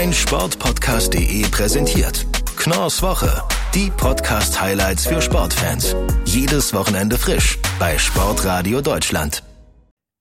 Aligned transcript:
mein 0.00 0.14
Sportpodcast.de 0.14 1.42
präsentiert 1.50 2.26
Knorrs 2.56 3.02
Woche. 3.02 3.42
Die 3.74 3.90
Podcast-Highlights 3.90 5.06
für 5.06 5.20
Sportfans. 5.20 5.94
Jedes 6.24 6.72
Wochenende 6.72 7.18
frisch 7.18 7.58
bei 7.78 7.98
Sportradio 7.98 8.80
Deutschland. 8.80 9.42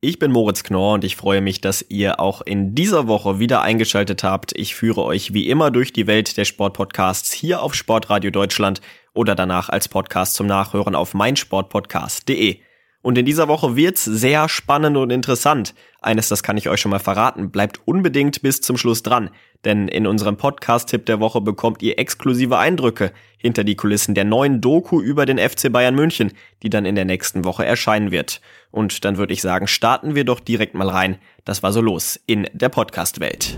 Ich 0.02 0.20
bin 0.20 0.34
Moritz 0.34 0.64
Knorr 0.64 0.96
und 0.96 1.06
ich 1.06 1.16
freue 1.16 1.40
mich, 1.40 1.62
dass 1.62 1.86
ihr 1.88 2.20
auch 2.20 2.42
in 2.42 2.76
dieser 2.76 3.08
Woche 3.08 3.40
wieder 3.40 3.62
eingeschaltet 3.62 4.22
habt. 4.22 4.52
Ich 4.54 4.76
führe 4.76 5.04
euch 5.04 5.34
wie 5.34 5.48
immer 5.48 5.72
durch 5.72 5.94
die 5.94 6.08
Welt 6.08 6.36
der 6.36 6.44
Sportpodcasts 6.44 7.32
hier 7.32 7.62
auf 7.62 7.74
Sportradio 7.74 8.32
Deutschland 8.32 8.82
oder 9.14 9.34
danach 9.34 9.70
als 9.70 9.88
Podcast 9.88 10.34
zum 10.34 10.48
Nachhören 10.48 10.94
auf 10.94 11.14
meinsportpodcast.de. 11.14 12.60
Und 13.02 13.18
in 13.18 13.26
dieser 13.26 13.48
Woche 13.48 13.78
wird's 13.78 14.04
sehr 14.04 14.50
spannend 14.50 14.98
und 14.98 15.10
interessant. 15.10 15.74
Eines, 16.02 16.28
das 16.28 16.44
kann 16.44 16.58
ich 16.58 16.68
euch 16.68 16.82
schon 16.82 16.92
mal 16.92 17.00
verraten, 17.00 17.50
bleibt 17.50 17.80
unbedingt 17.86 18.42
bis 18.42 18.60
zum 18.60 18.76
Schluss 18.76 19.04
dran, 19.04 19.30
denn 19.64 19.88
in 19.88 20.06
unserem 20.06 20.36
Podcast-Tipp 20.36 21.06
der 21.06 21.22
Woche 21.22 21.40
bekommt 21.40 21.82
ihr 21.82 21.98
exklusive 21.98 22.58
Eindrücke 22.58 23.14
hinter 23.38 23.64
die 23.64 23.78
Kulissen 23.78 24.16
der 24.16 24.26
neuen 24.26 24.60
Doku 24.60 25.00
über 25.02 25.26
den 25.26 25.38
FC 25.38 25.72
Bayern 25.72 25.96
München, 25.96 26.34
die 26.62 26.70
dann 26.70 26.86
in 26.86 26.96
der 26.96 27.06
nächsten 27.06 27.46
Woche 27.46 27.66
erscheinen 27.66 28.12
wird. 28.12 28.42
Und 28.70 29.06
dann 29.06 29.18
würde 29.18 29.32
ich 29.32 29.42
sagen, 29.42 29.68
starten 29.68 30.14
wir 30.14 30.26
doch 30.26 30.42
direkt 30.42 30.76
mal 30.76 30.90
rein. 30.90 31.20
Das 31.46 31.64
war 31.64 31.72
so 31.72 31.80
los 31.80 32.20
in 32.26 32.50
der 32.52 32.70
Podcast-Welt. 32.70 33.58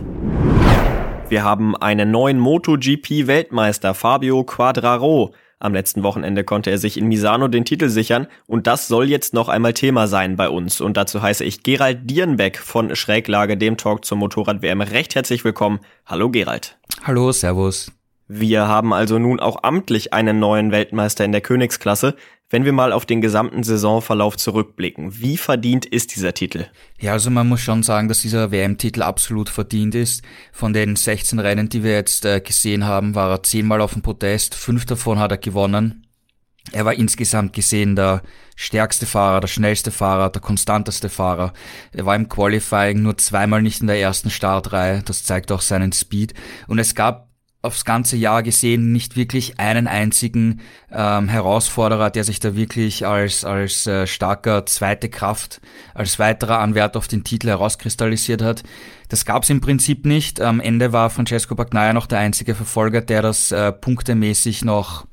Wir 1.29 1.43
haben 1.43 1.75
einen 1.75 2.11
neuen 2.11 2.37
MotoGP-Weltmeister, 2.39 3.95
Fabio 3.95 4.43
Quadraro. 4.43 5.33
Am 5.61 5.75
letzten 5.75 6.01
Wochenende 6.01 6.43
konnte 6.43 6.71
er 6.71 6.79
sich 6.79 6.97
in 6.97 7.07
Misano 7.07 7.47
den 7.47 7.65
Titel 7.65 7.87
sichern 7.87 8.25
und 8.47 8.65
das 8.65 8.87
soll 8.87 9.07
jetzt 9.07 9.35
noch 9.35 9.47
einmal 9.47 9.73
Thema 9.73 10.07
sein 10.07 10.35
bei 10.35 10.49
uns. 10.49 10.81
Und 10.81 10.97
dazu 10.97 11.21
heiße 11.21 11.45
ich 11.45 11.61
Gerald 11.61 12.09
Dierenbeck 12.09 12.57
von 12.57 12.95
Schräglage, 12.95 13.57
dem 13.57 13.77
Talk 13.77 14.03
zur 14.03 14.17
Motorrad-WM, 14.17 14.81
recht 14.81 15.13
herzlich 15.13 15.45
willkommen. 15.45 15.79
Hallo 16.07 16.31
Gerald. 16.31 16.79
Hallo, 17.03 17.31
Servus. 17.31 17.91
Wir 18.33 18.65
haben 18.69 18.93
also 18.93 19.19
nun 19.19 19.41
auch 19.41 19.61
amtlich 19.63 20.13
einen 20.13 20.39
neuen 20.39 20.71
Weltmeister 20.71 21.25
in 21.25 21.33
der 21.33 21.41
Königsklasse. 21.41 22.15
Wenn 22.49 22.63
wir 22.63 22.71
mal 22.71 22.93
auf 22.93 23.05
den 23.05 23.19
gesamten 23.19 23.61
Saisonverlauf 23.61 24.37
zurückblicken, 24.37 25.19
wie 25.19 25.35
verdient 25.35 25.85
ist 25.85 26.15
dieser 26.15 26.33
Titel? 26.33 26.67
Ja, 26.97 27.11
also 27.11 27.29
man 27.29 27.49
muss 27.49 27.59
schon 27.59 27.83
sagen, 27.83 28.07
dass 28.07 28.21
dieser 28.21 28.49
WM-Titel 28.49 29.01
absolut 29.01 29.49
verdient 29.49 29.95
ist. 29.95 30.23
Von 30.53 30.71
den 30.71 30.95
16 30.95 31.39
Rennen, 31.39 31.67
die 31.67 31.83
wir 31.83 31.91
jetzt 31.91 32.23
äh, 32.23 32.39
gesehen 32.39 32.85
haben, 32.85 33.15
war 33.15 33.31
er 33.31 33.43
zehnmal 33.43 33.81
auf 33.81 33.91
dem 33.93 34.01
Podest, 34.01 34.55
fünf 34.55 34.85
davon 34.85 35.19
hat 35.19 35.31
er 35.31 35.37
gewonnen. 35.37 36.07
Er 36.71 36.85
war 36.85 36.93
insgesamt 36.93 37.51
gesehen 37.51 37.97
der 37.97 38.21
stärkste 38.55 39.07
Fahrer, 39.07 39.41
der 39.41 39.49
schnellste 39.49 39.91
Fahrer, 39.91 40.29
der 40.29 40.41
konstanteste 40.41 41.09
Fahrer. 41.09 41.51
Er 41.91 42.05
war 42.05 42.15
im 42.15 42.29
Qualifying 42.29 43.01
nur 43.01 43.17
zweimal 43.17 43.61
nicht 43.61 43.81
in 43.81 43.87
der 43.87 43.99
ersten 43.99 44.29
Startreihe. 44.29 45.01
Das 45.03 45.25
zeigt 45.25 45.51
auch 45.51 45.59
seinen 45.59 45.91
Speed. 45.91 46.33
Und 46.67 46.79
es 46.79 46.95
gab 46.95 47.30
aufs 47.61 47.85
ganze 47.85 48.17
Jahr 48.17 48.41
gesehen 48.43 48.91
nicht 48.91 49.15
wirklich 49.15 49.59
einen 49.59 49.87
einzigen 49.87 50.61
ähm, 50.91 51.29
Herausforderer, 51.29 52.09
der 52.09 52.23
sich 52.23 52.39
da 52.39 52.55
wirklich 52.55 53.05
als, 53.05 53.45
als 53.45 53.85
äh, 53.85 54.07
starker 54.07 54.65
zweite 54.65 55.09
Kraft, 55.09 55.61
als 55.93 56.17
weiterer 56.17 56.59
Anwärter 56.59 56.97
auf 56.97 57.07
den 57.07 57.23
Titel 57.23 57.49
herauskristallisiert 57.49 58.41
hat. 58.41 58.63
Das 59.09 59.25
gab 59.25 59.43
es 59.43 59.49
im 59.49 59.61
Prinzip 59.61 60.05
nicht. 60.05 60.41
Am 60.41 60.59
Ende 60.59 60.91
war 60.93 61.09
Francesco 61.09 61.53
Bagnaia 61.53 61.93
noch 61.93 62.07
der 62.07 62.19
einzige 62.19 62.55
Verfolger, 62.55 63.01
der 63.01 63.21
das 63.21 63.51
äh, 63.51 63.71
punktemäßig 63.71 64.65
noch 64.65 65.05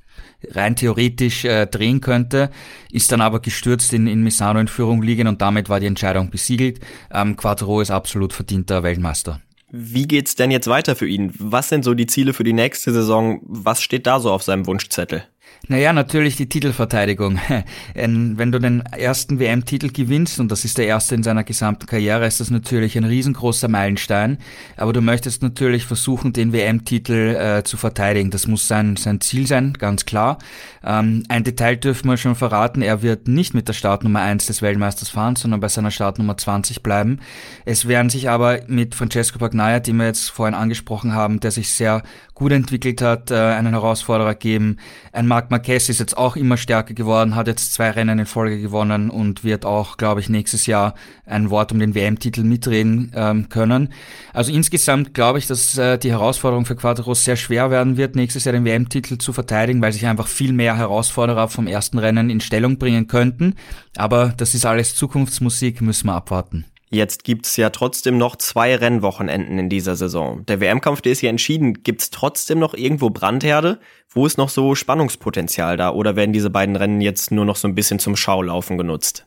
rein 0.50 0.76
theoretisch 0.76 1.44
äh, 1.44 1.66
drehen 1.66 2.00
könnte, 2.00 2.50
ist 2.92 3.10
dann 3.10 3.20
aber 3.20 3.40
gestürzt 3.40 3.92
in, 3.92 4.06
in 4.06 4.22
Misano 4.22 4.60
in 4.60 4.68
Führung 4.68 5.02
liegen 5.02 5.26
und 5.26 5.42
damit 5.42 5.68
war 5.68 5.80
die 5.80 5.86
Entscheidung 5.86 6.30
besiegelt. 6.30 6.80
Ähm, 7.10 7.36
Quattro 7.36 7.80
ist 7.80 7.90
absolut 7.90 8.32
verdienter 8.32 8.82
Weltmeister. 8.82 9.40
Wie 9.70 10.08
geht's 10.08 10.34
denn 10.34 10.50
jetzt 10.50 10.66
weiter 10.66 10.96
für 10.96 11.06
ihn? 11.06 11.32
Was 11.38 11.68
sind 11.68 11.84
so 11.84 11.92
die 11.92 12.06
Ziele 12.06 12.32
für 12.32 12.44
die 12.44 12.54
nächste 12.54 12.92
Saison? 12.92 13.40
Was 13.42 13.82
steht 13.82 14.06
da 14.06 14.18
so 14.18 14.32
auf 14.32 14.42
seinem 14.42 14.66
Wunschzettel? 14.66 15.24
Naja, 15.70 15.92
natürlich 15.92 16.36
die 16.36 16.48
Titelverteidigung. 16.48 17.38
Wenn 17.94 18.52
du 18.52 18.58
den 18.58 18.80
ersten 18.86 19.38
WM-Titel 19.38 19.90
gewinnst, 19.90 20.40
und 20.40 20.50
das 20.50 20.64
ist 20.64 20.78
der 20.78 20.86
erste 20.86 21.14
in 21.14 21.22
seiner 21.22 21.44
gesamten 21.44 21.84
Karriere, 21.86 22.26
ist 22.26 22.40
das 22.40 22.50
natürlich 22.50 22.96
ein 22.96 23.04
riesengroßer 23.04 23.68
Meilenstein. 23.68 24.38
Aber 24.76 24.94
du 24.94 25.02
möchtest 25.02 25.42
natürlich 25.42 25.84
versuchen, 25.84 26.32
den 26.32 26.52
WM-Titel 26.52 27.36
äh, 27.36 27.64
zu 27.64 27.76
verteidigen. 27.76 28.30
Das 28.30 28.46
muss 28.46 28.66
sein, 28.66 28.96
sein 28.96 29.20
Ziel 29.20 29.46
sein, 29.46 29.74
ganz 29.74 30.06
klar. 30.06 30.38
Ähm, 30.82 31.24
ein 31.28 31.44
Detail 31.44 31.76
dürfen 31.76 32.08
wir 32.08 32.16
schon 32.16 32.34
verraten, 32.34 32.80
er 32.80 33.02
wird 33.02 33.28
nicht 33.28 33.52
mit 33.52 33.68
der 33.68 33.74
Startnummer 33.74 34.20
1 34.20 34.46
des 34.46 34.62
Weltmeisters 34.62 35.10
fahren, 35.10 35.36
sondern 35.36 35.60
bei 35.60 35.68
seiner 35.68 35.90
Startnummer 35.90 36.36
20 36.36 36.82
bleiben. 36.82 37.18
Es 37.66 37.86
werden 37.86 38.08
sich 38.08 38.30
aber 38.30 38.60
mit 38.68 38.94
Francesco 38.94 39.38
Bagnaia, 39.38 39.80
den 39.80 39.96
wir 39.96 40.06
jetzt 40.06 40.30
vorhin 40.30 40.54
angesprochen 40.54 41.12
haben, 41.12 41.40
der 41.40 41.50
sich 41.50 41.70
sehr 41.70 42.02
gut 42.38 42.52
entwickelt 42.52 43.02
hat, 43.02 43.32
äh, 43.32 43.34
einen 43.34 43.74
Herausforderer 43.74 44.36
geben. 44.36 44.78
Ein 45.12 45.26
Marc 45.26 45.50
Marquez 45.50 45.88
ist 45.88 45.98
jetzt 45.98 46.16
auch 46.16 46.36
immer 46.36 46.56
stärker 46.56 46.94
geworden, 46.94 47.34
hat 47.34 47.48
jetzt 47.48 47.74
zwei 47.74 47.90
Rennen 47.90 48.20
in 48.20 48.26
Folge 48.26 48.60
gewonnen 48.60 49.10
und 49.10 49.42
wird 49.42 49.66
auch, 49.66 49.96
glaube 49.96 50.20
ich, 50.20 50.28
nächstes 50.28 50.66
Jahr 50.66 50.94
ein 51.26 51.50
Wort 51.50 51.72
um 51.72 51.80
den 51.80 51.96
WM-Titel 51.96 52.44
mitreden 52.44 53.12
ähm, 53.14 53.48
können. 53.48 53.92
Also 54.32 54.52
insgesamt 54.52 55.14
glaube 55.14 55.40
ich, 55.40 55.48
dass 55.48 55.76
äh, 55.76 55.98
die 55.98 56.12
Herausforderung 56.12 56.64
für 56.64 56.76
Quadros 56.76 57.24
sehr 57.24 57.36
schwer 57.36 57.72
werden 57.72 57.96
wird, 57.96 58.14
nächstes 58.14 58.44
Jahr 58.44 58.52
den 58.52 58.64
WM-Titel 58.64 59.18
zu 59.18 59.32
verteidigen, 59.32 59.82
weil 59.82 59.92
sich 59.92 60.06
einfach 60.06 60.28
viel 60.28 60.52
mehr 60.52 60.76
Herausforderer 60.76 61.48
vom 61.48 61.66
ersten 61.66 61.98
Rennen 61.98 62.30
in 62.30 62.40
Stellung 62.40 62.78
bringen 62.78 63.08
könnten. 63.08 63.56
Aber 63.96 64.32
das 64.36 64.54
ist 64.54 64.64
alles 64.64 64.94
Zukunftsmusik, 64.94 65.80
müssen 65.80 66.06
wir 66.06 66.14
abwarten. 66.14 66.66
Jetzt 66.90 67.24
gibt's 67.24 67.56
ja 67.56 67.70
trotzdem 67.70 68.16
noch 68.16 68.36
zwei 68.36 68.74
Rennwochenenden 68.74 69.58
in 69.58 69.68
dieser 69.68 69.94
Saison. 69.94 70.46
Der 70.46 70.60
WM-Kampf, 70.60 71.02
der 71.02 71.12
ist 71.12 71.20
ja 71.20 71.28
entschieden. 71.28 71.82
Gibt's 71.82 72.10
trotzdem 72.10 72.58
noch 72.58 72.74
irgendwo 72.74 73.10
Brandherde? 73.10 73.78
Wo 74.08 74.24
ist 74.24 74.38
noch 74.38 74.48
so 74.48 74.74
Spannungspotenzial 74.74 75.76
da? 75.76 75.90
Oder 75.90 76.16
werden 76.16 76.32
diese 76.32 76.50
beiden 76.50 76.76
Rennen 76.76 77.00
jetzt 77.00 77.30
nur 77.30 77.44
noch 77.44 77.56
so 77.56 77.68
ein 77.68 77.74
bisschen 77.74 77.98
zum 77.98 78.16
Schaulaufen 78.16 78.78
genutzt? 78.78 79.26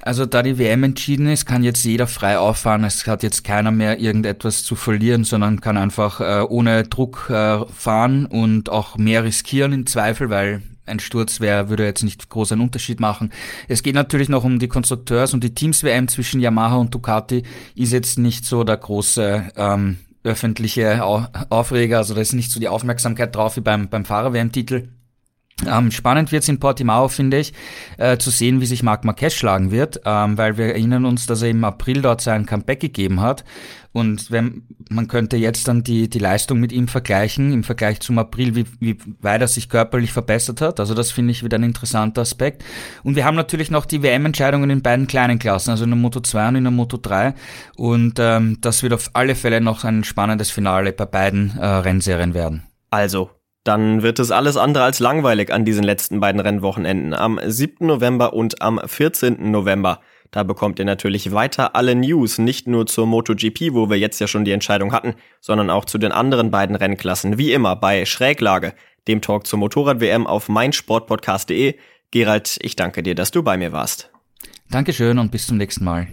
Also 0.00 0.24
da 0.24 0.42
die 0.42 0.58
WM 0.58 0.84
entschieden 0.84 1.28
ist, 1.28 1.44
kann 1.44 1.62
jetzt 1.62 1.84
jeder 1.84 2.06
frei 2.06 2.38
auffahren. 2.38 2.84
Es 2.84 3.06
hat 3.06 3.22
jetzt 3.22 3.44
keiner 3.44 3.70
mehr 3.70 3.98
irgendetwas 3.98 4.64
zu 4.64 4.74
verlieren, 4.74 5.24
sondern 5.24 5.60
kann 5.60 5.76
einfach 5.76 6.20
äh, 6.20 6.46
ohne 6.48 6.84
Druck 6.84 7.28
äh, 7.28 7.64
fahren 7.66 8.24
und 8.24 8.70
auch 8.70 8.96
mehr 8.96 9.24
riskieren 9.24 9.72
im 9.74 9.86
Zweifel, 9.86 10.30
weil 10.30 10.62
ein 10.86 11.00
Sturz 11.00 11.40
wäre, 11.40 11.68
würde 11.68 11.84
jetzt 11.84 12.02
nicht 12.02 12.28
groß 12.28 12.52
einen 12.52 12.62
Unterschied 12.62 13.00
machen. 13.00 13.32
Es 13.68 13.82
geht 13.82 13.94
natürlich 13.94 14.28
noch 14.28 14.44
um 14.44 14.58
die 14.58 14.68
Konstrukteurs- 14.68 15.34
und 15.34 15.42
die 15.42 15.54
Teams-WM 15.54 16.08
zwischen 16.08 16.40
Yamaha 16.40 16.76
und 16.76 16.94
Ducati 16.94 17.42
ist 17.74 17.92
jetzt 17.92 18.18
nicht 18.18 18.44
so 18.44 18.64
der 18.64 18.76
große 18.76 19.52
ähm, 19.56 19.98
öffentliche 20.24 21.04
Aufreger, 21.04 21.98
also 21.98 22.14
da 22.14 22.20
ist 22.20 22.32
nicht 22.32 22.50
so 22.50 22.60
die 22.60 22.68
Aufmerksamkeit 22.68 23.34
drauf 23.34 23.56
wie 23.56 23.60
beim, 23.60 23.88
beim 23.88 24.04
Fahrer-WM-Titel. 24.04 24.88
Ähm, 25.64 25.90
spannend 25.90 26.32
wird 26.32 26.42
es 26.42 26.50
in 26.50 26.60
Portimao, 26.60 27.08
finde 27.08 27.38
ich, 27.38 27.54
äh, 27.96 28.18
zu 28.18 28.30
sehen, 28.30 28.60
wie 28.60 28.66
sich 28.66 28.82
Marc 28.82 29.04
Marquez 29.04 29.32
schlagen 29.32 29.70
wird, 29.70 30.02
ähm, 30.04 30.36
weil 30.36 30.58
wir 30.58 30.66
erinnern 30.66 31.06
uns, 31.06 31.24
dass 31.24 31.40
er 31.40 31.48
im 31.48 31.64
April 31.64 32.02
dort 32.02 32.20
sein 32.20 32.44
Comeback 32.44 32.80
gegeben 32.80 33.22
hat. 33.22 33.42
Und 33.92 34.30
wenn 34.30 34.64
man 34.90 35.08
könnte 35.08 35.38
jetzt 35.38 35.66
dann 35.68 35.82
die, 35.82 36.10
die 36.10 36.18
Leistung 36.18 36.60
mit 36.60 36.72
ihm 36.72 36.88
vergleichen, 36.88 37.54
im 37.54 37.64
Vergleich 37.64 38.00
zum 38.00 38.18
April, 38.18 38.54
wie, 38.54 38.66
wie 38.80 38.98
weit 39.22 39.40
er 39.40 39.48
sich 39.48 39.70
körperlich 39.70 40.12
verbessert 40.12 40.60
hat. 40.60 40.78
Also 40.78 40.92
das 40.92 41.10
finde 41.10 41.30
ich 41.30 41.42
wieder 41.42 41.56
ein 41.56 41.62
interessanter 41.62 42.20
Aspekt. 42.20 42.62
Und 43.02 43.16
wir 43.16 43.24
haben 43.24 43.36
natürlich 43.36 43.70
noch 43.70 43.86
die 43.86 44.02
WM-Entscheidungen 44.02 44.68
in 44.68 44.82
beiden 44.82 45.06
kleinen 45.06 45.38
Klassen, 45.38 45.70
also 45.70 45.84
in 45.84 45.90
der 45.90 45.98
Moto 45.98 46.20
2 46.20 46.48
und 46.48 46.56
in 46.56 46.64
der 46.64 46.70
Moto 46.70 46.98
3. 46.98 47.34
Und 47.76 48.18
ähm, 48.18 48.58
das 48.60 48.82
wird 48.82 48.92
auf 48.92 49.08
alle 49.14 49.34
Fälle 49.34 49.62
noch 49.62 49.84
ein 49.84 50.04
spannendes 50.04 50.50
Finale 50.50 50.92
bei 50.92 51.06
beiden 51.06 51.56
äh, 51.56 51.66
Rennserien 51.66 52.34
werden. 52.34 52.64
Also, 52.90 53.30
dann 53.66 54.02
wird 54.02 54.18
es 54.18 54.30
alles 54.30 54.56
andere 54.56 54.84
als 54.84 55.00
langweilig 55.00 55.52
an 55.52 55.64
diesen 55.64 55.82
letzten 55.82 56.20
beiden 56.20 56.40
Rennwochenenden 56.40 57.14
am 57.14 57.40
7. 57.44 57.86
November 57.86 58.32
und 58.32 58.62
am 58.62 58.80
14. 58.84 59.50
November. 59.50 60.00
Da 60.30 60.42
bekommt 60.42 60.78
ihr 60.78 60.84
natürlich 60.84 61.32
weiter 61.32 61.74
alle 61.74 61.94
News, 61.94 62.38
nicht 62.38 62.68
nur 62.68 62.86
zur 62.86 63.06
MotoGP, 63.06 63.72
wo 63.72 63.90
wir 63.90 63.98
jetzt 63.98 64.20
ja 64.20 64.28
schon 64.28 64.44
die 64.44 64.52
Entscheidung 64.52 64.92
hatten, 64.92 65.14
sondern 65.40 65.70
auch 65.70 65.84
zu 65.84 65.98
den 65.98 66.12
anderen 66.12 66.50
beiden 66.50 66.76
Rennklassen, 66.76 67.38
wie 67.38 67.52
immer 67.52 67.74
bei 67.74 68.04
Schräglage, 68.04 68.74
dem 69.08 69.20
Talk 69.20 69.46
zur 69.46 69.58
Motorrad-WM 69.58 70.26
auf 70.26 70.48
meinsportpodcast.de. 70.48 71.74
Gerald, 72.10 72.58
ich 72.60 72.76
danke 72.76 73.02
dir, 73.02 73.14
dass 73.14 73.30
du 73.30 73.42
bei 73.42 73.56
mir 73.56 73.72
warst. 73.72 74.10
Dankeschön 74.70 75.18
und 75.18 75.30
bis 75.30 75.46
zum 75.46 75.56
nächsten 75.56 75.84
Mal. 75.84 76.08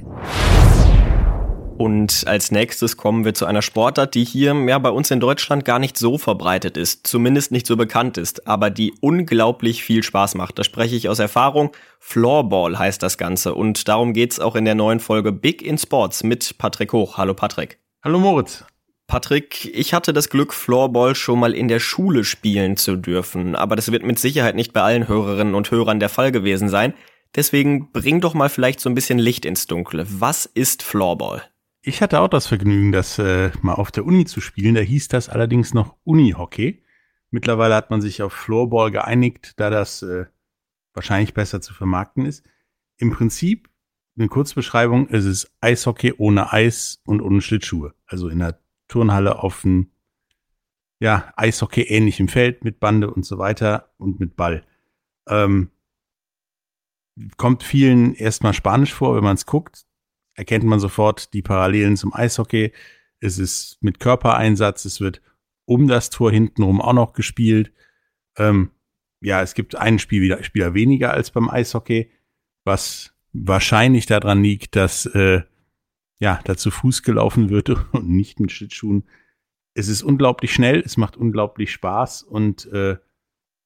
Und 1.77 2.23
als 2.27 2.51
nächstes 2.51 2.97
kommen 2.97 3.25
wir 3.25 3.33
zu 3.33 3.45
einer 3.45 3.61
Sportart, 3.61 4.13
die 4.13 4.23
hier 4.23 4.53
ja 4.67 4.77
bei 4.77 4.89
uns 4.89 5.09
in 5.11 5.19
Deutschland 5.19 5.65
gar 5.65 5.79
nicht 5.79 5.97
so 5.97 6.17
verbreitet 6.17 6.77
ist, 6.77 7.07
zumindest 7.07 7.51
nicht 7.51 7.65
so 7.65 7.75
bekannt 7.75 8.17
ist, 8.17 8.47
aber 8.47 8.69
die 8.69 8.93
unglaublich 9.01 9.83
viel 9.83 10.03
Spaß 10.03 10.35
macht. 10.35 10.59
Da 10.59 10.63
spreche 10.63 10.95
ich 10.95 11.09
aus 11.09 11.19
Erfahrung. 11.19 11.71
Floorball 11.99 12.77
heißt 12.77 13.01
das 13.01 13.17
Ganze 13.17 13.55
und 13.55 13.87
darum 13.87 14.13
geht's 14.13 14.39
auch 14.39 14.55
in 14.55 14.65
der 14.65 14.75
neuen 14.75 14.99
Folge 14.99 15.31
Big 15.31 15.61
in 15.61 15.77
Sports 15.77 16.23
mit 16.23 16.57
Patrick 16.57 16.93
Hoch. 16.93 17.17
Hallo 17.17 17.33
Patrick. 17.33 17.79
Hallo 18.03 18.19
Moritz. 18.19 18.63
Patrick, 19.07 19.65
ich 19.73 19.93
hatte 19.93 20.13
das 20.13 20.29
Glück, 20.29 20.53
Floorball 20.53 21.15
schon 21.15 21.39
mal 21.39 21.53
in 21.53 21.67
der 21.67 21.79
Schule 21.79 22.23
spielen 22.23 22.77
zu 22.77 22.95
dürfen, 22.95 23.55
aber 23.55 23.75
das 23.75 23.91
wird 23.91 24.03
mit 24.03 24.17
Sicherheit 24.19 24.55
nicht 24.55 24.73
bei 24.73 24.81
allen 24.81 25.07
Hörerinnen 25.07 25.55
und 25.55 25.69
Hörern 25.71 25.99
der 25.99 26.09
Fall 26.09 26.31
gewesen 26.31 26.69
sein. 26.69 26.93
Deswegen 27.35 27.91
bring 27.91 28.21
doch 28.21 28.33
mal 28.33 28.49
vielleicht 28.49 28.79
so 28.79 28.89
ein 28.89 28.95
bisschen 28.95 29.19
Licht 29.19 29.45
ins 29.45 29.67
Dunkle. 29.67 30.05
Was 30.07 30.45
ist 30.45 30.83
Floorball? 30.83 31.43
Ich 31.85 32.01
hatte 32.01 32.21
auch 32.21 32.29
das 32.29 32.47
Vergnügen, 32.47 32.93
das 32.93 33.19
äh, 33.19 33.51
mal 33.61 33.73
auf 33.73 33.91
der 33.91 34.05
Uni 34.05 34.23
zu 34.23 34.39
spielen. 34.39 34.75
Da 34.75 34.81
hieß 34.81 35.09
das 35.09 35.27
allerdings 35.27 35.73
noch 35.73 35.97
Uni-Hockey. 36.05 36.81
Mittlerweile 37.29 37.75
hat 37.75 37.89
man 37.89 37.99
sich 37.99 38.21
auf 38.21 38.31
Floorball 38.31 38.89
geeinigt, 38.89 39.59
da 39.59 39.69
das 39.69 40.01
äh, 40.01 40.27
wahrscheinlich 40.93 41.33
besser 41.33 41.59
zu 41.59 41.73
vermarkten 41.73 42.25
ist. 42.25 42.45
Im 42.95 43.11
Prinzip 43.11 43.69
eine 44.17 44.29
Kurzbeschreibung, 44.29 45.09
es 45.09 45.25
ist 45.25 45.51
Eishockey 45.59 46.13
ohne 46.17 46.53
Eis 46.53 47.01
und 47.05 47.21
ohne 47.21 47.41
Schlittschuhe. 47.41 47.93
Also 48.05 48.29
in 48.29 48.39
der 48.39 48.61
Turnhalle 48.87 49.43
auf 49.43 49.65
einem 49.65 49.91
ja, 51.01 51.33
Eishockey 51.35 51.81
ähnlichem 51.81 52.29
Feld 52.29 52.63
mit 52.63 52.79
Bande 52.79 53.11
und 53.11 53.25
so 53.25 53.39
weiter 53.39 53.93
und 53.97 54.21
mit 54.21 54.37
Ball. 54.37 54.65
Ähm, 55.27 55.69
kommt 57.35 57.61
vielen 57.63 58.13
erstmal 58.13 58.53
Spanisch 58.53 58.93
vor, 58.93 59.17
wenn 59.17 59.23
man 59.23 59.35
es 59.35 59.45
guckt, 59.45 59.85
erkennt 60.35 60.63
man 60.63 60.79
sofort 60.79 61.33
die 61.33 61.41
Parallelen 61.41 61.97
zum 61.97 62.13
Eishockey. 62.13 62.71
Es 63.19 63.37
ist 63.37 63.77
mit 63.81 63.99
Körpereinsatz, 63.99 64.85
es 64.85 64.99
wird 64.99 65.21
um 65.65 65.87
das 65.87 66.09
Tor 66.09 66.31
hintenrum 66.31 66.81
auch 66.81 66.93
noch 66.93 67.13
gespielt. 67.13 67.71
Ähm, 68.37 68.71
ja, 69.21 69.41
es 69.41 69.53
gibt 69.53 69.75
einen 69.75 69.99
Spiel, 69.99 70.43
Spieler 70.43 70.73
weniger 70.73 71.13
als 71.13 71.31
beim 71.31 71.49
Eishockey, 71.49 72.11
was 72.65 73.13
wahrscheinlich 73.31 74.05
daran 74.05 74.43
liegt, 74.43 74.75
dass 74.75 75.05
äh, 75.05 75.43
ja, 76.19 76.39
da 76.43 76.57
zu 76.57 76.71
Fuß 76.71 77.03
gelaufen 77.03 77.49
wird 77.49 77.69
und 77.93 78.09
nicht 78.09 78.39
mit 78.39 78.51
Schlittschuhen. 78.51 79.03
Es 79.73 79.87
ist 79.87 80.03
unglaublich 80.03 80.53
schnell, 80.53 80.81
es 80.85 80.97
macht 80.97 81.17
unglaublich 81.17 81.71
Spaß 81.71 82.23
und 82.23 82.65
äh, 82.71 82.97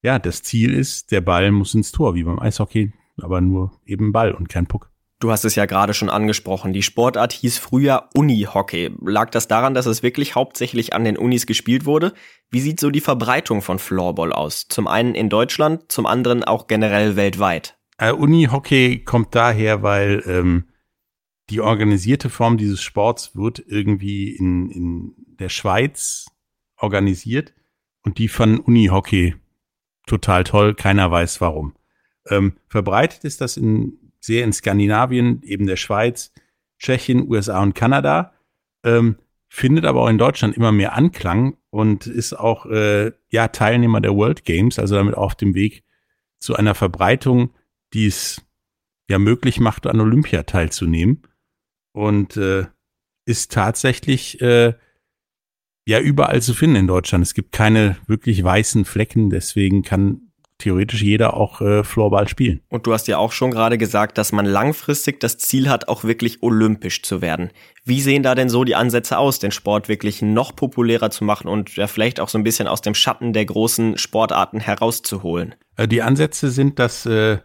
ja, 0.04 0.20
das 0.20 0.44
Ziel 0.44 0.74
ist, 0.74 1.12
der 1.12 1.22
Ball 1.22 1.52
muss 1.52 1.74
ins 1.74 1.92
Tor, 1.92 2.16
wie 2.16 2.24
beim 2.24 2.40
Eishockey, 2.40 2.94
aber 3.18 3.42
nur 3.42 3.80
eben 3.86 4.12
Ball 4.12 4.34
und 4.34 4.48
kein 4.48 4.68
Puck. 4.68 4.92
Du 5.20 5.32
hast 5.32 5.46
es 5.46 5.56
ja 5.56 5.66
gerade 5.66 5.96
schon 5.96 6.12
angesprochen. 6.12 6.74
Die 6.74 6.84
Sportart 6.84 7.34
hieß 7.34 7.58
früher 7.58 8.08
Uni-Hockey. 8.14 8.92
Lag 9.02 9.32
das 9.32 9.48
daran, 9.48 9.74
dass 9.74 9.88
es 9.88 10.04
wirklich 10.04 10.36
hauptsächlich 10.36 10.94
an 10.94 11.04
den 11.04 11.18
Unis 11.18 11.48
gespielt 11.48 11.86
wurde? 11.86 12.14
Wie 12.52 12.60
sieht 12.60 12.80
so 12.80 12.92
die 12.92 13.02
Verbreitung 13.02 13.64
von 13.64 13.80
Floorball 13.80 14.32
aus? 14.32 14.68
Zum 14.68 14.88
einen 14.88 15.16
in 15.16 15.30
Deutschland, 15.30 15.92
zum 15.92 16.06
anderen 16.06 16.44
auch 16.44 16.68
generell 16.68 17.16
weltweit. 17.16 17.80
Äh, 17.98 18.12
Uni-Hockey 18.12 19.04
kommt 19.06 19.34
daher, 19.34 19.82
weil 19.82 20.22
ähm, 20.28 20.66
die 21.50 21.62
organisierte 21.62 22.30
Form 22.30 22.58
dieses 22.58 22.84
Sports 22.84 23.36
wird 23.36 23.64
irgendwie 23.66 24.36
in, 24.36 24.70
in 24.70 25.16
der 25.40 25.50
Schweiz 25.50 26.28
organisiert 26.78 27.56
und 28.04 28.20
die 28.20 28.28
fanden 28.28 28.60
Uni-Hockey 28.60 29.36
total 30.06 30.44
toll. 30.44 30.76
Keiner 30.76 31.10
weiß 31.10 31.42
warum. 31.42 31.74
Ähm, 32.30 32.58
verbreitet 32.68 33.24
ist 33.24 33.42
das 33.42 33.58
in 33.58 34.07
sehr 34.28 34.44
in 34.44 34.54
Skandinavien, 34.54 35.42
eben 35.42 35.66
der 35.66 35.78
Schweiz, 35.78 36.32
Tschechien, 36.78 37.28
USA 37.28 37.64
und 37.64 37.74
Kanada, 37.74 38.34
ähm, 38.84 39.16
findet 39.50 39.86
aber 39.86 40.02
auch 40.02 40.10
in 40.10 40.20
Deutschland 40.20 40.56
immer 40.56 40.72
mehr 40.72 40.94
Anklang 40.94 41.58
und 41.72 42.06
ist 42.06 42.34
auch 42.34 42.66
äh, 42.68 43.14
ja 43.32 43.48
Teilnehmer 43.48 44.02
der 44.02 44.16
World 44.16 44.46
Games, 44.46 44.78
also 44.78 44.96
damit 44.96 45.16
auf 45.16 45.34
dem 45.34 45.56
Weg 45.56 45.84
zu 46.40 46.56
einer 46.56 46.76
Verbreitung, 46.76 47.54
die 47.94 48.06
es 48.06 48.46
ja 49.10 49.18
möglich 49.18 49.60
macht, 49.60 49.88
an 49.88 50.00
Olympia 50.00 50.44
teilzunehmen 50.44 51.24
und 51.94 52.38
äh, 52.38 52.68
ist 53.26 53.52
tatsächlich 53.52 54.42
äh, 54.42 54.74
ja 55.88 56.00
überall 56.00 56.42
zu 56.42 56.54
finden 56.54 56.76
in 56.76 56.88
Deutschland. 56.88 57.24
Es 57.24 57.34
gibt 57.34 57.54
keine 57.54 57.98
wirklich 58.06 58.44
weißen 58.44 58.84
Flecken, 58.84 59.30
deswegen 59.30 59.82
kann 59.82 60.27
theoretisch 60.58 61.02
jeder 61.02 61.36
auch 61.36 61.62
äh, 61.62 61.84
Floorball 61.84 62.28
spielen. 62.28 62.62
Und 62.70 62.88
du 62.88 62.94
hast 62.94 63.08
ja 63.08 63.18
auch 63.18 63.32
schon 63.32 63.52
gerade 63.52 63.78
gesagt, 63.78 64.18
dass 64.18 64.32
man 64.32 64.46
langfristig 64.46 65.20
das 65.20 65.38
Ziel 65.38 65.70
hat, 65.70 65.88
auch 65.88 66.04
wirklich 66.04 66.42
olympisch 66.42 67.04
zu 67.04 67.22
werden. 67.22 67.52
Wie 67.86 68.02
sehen 68.02 68.24
da 68.24 68.34
denn 68.34 68.50
so 68.50 68.64
die 68.64 68.76
Ansätze 68.76 69.18
aus, 69.18 69.40
den 69.40 69.52
Sport 69.52 69.88
wirklich 69.88 70.22
noch 70.22 70.56
populärer 70.56 71.12
zu 71.12 71.24
machen 71.24 71.48
und 71.48 71.76
ja 71.76 71.88
vielleicht 71.88 72.20
auch 72.20 72.30
so 72.30 72.38
ein 72.38 72.44
bisschen 72.44 72.68
aus 72.68 72.82
dem 72.82 72.96
Schatten 72.96 73.34
der 73.34 73.46
großen 73.46 73.98
Sportarten 73.98 74.60
herauszuholen? 74.60 75.56
Äh, 75.76 75.88
die 75.88 76.02
Ansätze 76.02 76.50
sind, 76.50 76.80
dass, 76.80 77.06
äh, 77.06 77.38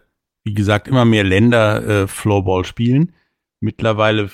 wie 0.43 0.53
gesagt, 0.53 0.87
immer 0.87 1.05
mehr 1.05 1.23
Länder 1.23 1.85
äh, 1.85 2.07
Floorball 2.07 2.65
spielen. 2.65 3.13
Mittlerweile 3.59 4.29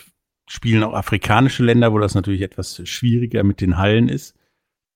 spielen 0.48 0.84
auch 0.84 0.94
afrikanische 0.94 1.64
Länder, 1.64 1.94
wo 1.94 2.00
das 2.00 2.16
natürlich 2.16 2.42
etwas 2.42 2.82
schwieriger 2.88 3.44
mit 3.44 3.62
den 3.62 3.78
Hallen 3.78 4.10
ist, 4.10 4.36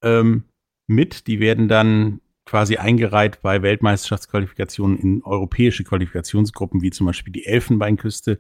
ähm, 0.01 0.45
mit. 0.88 1.27
Die 1.27 1.39
werden 1.39 1.68
dann 1.68 2.21
quasi 2.53 2.77
eingereiht 2.77 3.41
bei 3.41 3.63
Weltmeisterschaftsqualifikationen 3.63 5.00
in 5.00 5.23
europäische 5.23 5.83
Qualifikationsgruppen, 5.83 6.83
wie 6.83 6.91
zum 6.91 7.07
Beispiel 7.07 7.33
die 7.33 7.47
Elfenbeinküste. 7.47 8.38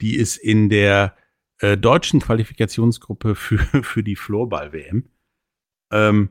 Die 0.00 0.14
ist 0.14 0.36
in 0.36 0.68
der 0.68 1.16
äh, 1.58 1.76
deutschen 1.76 2.20
Qualifikationsgruppe 2.20 3.34
für, 3.34 3.58
für 3.82 4.04
die 4.04 4.14
Floorball-WM. 4.14 5.08
Ähm, 5.90 6.30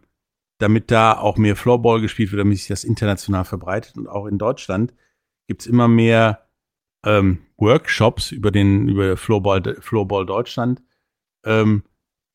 damit 0.60 0.92
da 0.92 1.18
auch 1.18 1.36
mehr 1.36 1.58
Floorball 1.58 2.00
gespielt 2.00 2.32
wird, 2.32 2.40
damit 2.40 2.58
sich 2.58 2.70
das 2.70 2.86
international 2.86 3.44
verbreitet. 3.44 3.98
Und 3.98 4.08
auch 4.08 4.26
in 4.26 4.38
Deutschland 4.38 4.94
gibt's 5.46 5.66
immer 5.66 5.90
mehr 5.90 6.48
ähm, 7.06 7.40
Workshops 7.58 8.32
über 8.32 8.50
den 8.50 8.88
über 8.88 9.18
Floorball, 9.18 9.76
Floorball 9.82 10.26
Deutschland, 10.26 10.82
ähm, 11.44 11.84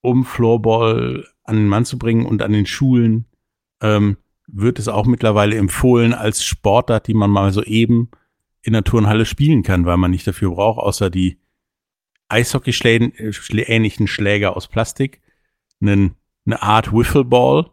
um 0.02 0.26
Floorball 0.26 1.26
an 1.42 1.56
den 1.56 1.68
Mann 1.68 1.86
zu 1.86 1.98
bringen 1.98 2.26
und 2.26 2.42
an 2.42 2.52
den 2.52 2.66
Schulen 2.66 3.24
ähm, 3.80 4.18
wird 4.46 4.78
es 4.78 4.88
auch 4.88 5.06
mittlerweile 5.06 5.56
empfohlen 5.56 6.12
als 6.12 6.44
Sportart, 6.44 7.06
die 7.06 7.14
man 7.14 7.30
mal 7.30 7.52
so 7.52 7.62
eben 7.62 8.10
in 8.62 8.72
der 8.72 8.84
Turnhalle 8.84 9.26
spielen 9.26 9.62
kann, 9.62 9.86
weil 9.86 9.96
man 9.96 10.10
nicht 10.10 10.26
dafür 10.26 10.50
braucht, 10.50 10.78
außer 10.78 11.10
die 11.10 11.38
Eishockey-ähnlichen 12.28 14.06
Schläger 14.06 14.56
aus 14.56 14.68
Plastik, 14.68 15.20
einen, 15.80 16.14
eine 16.46 16.62
Art 16.62 16.92
Wiffleball 16.92 17.70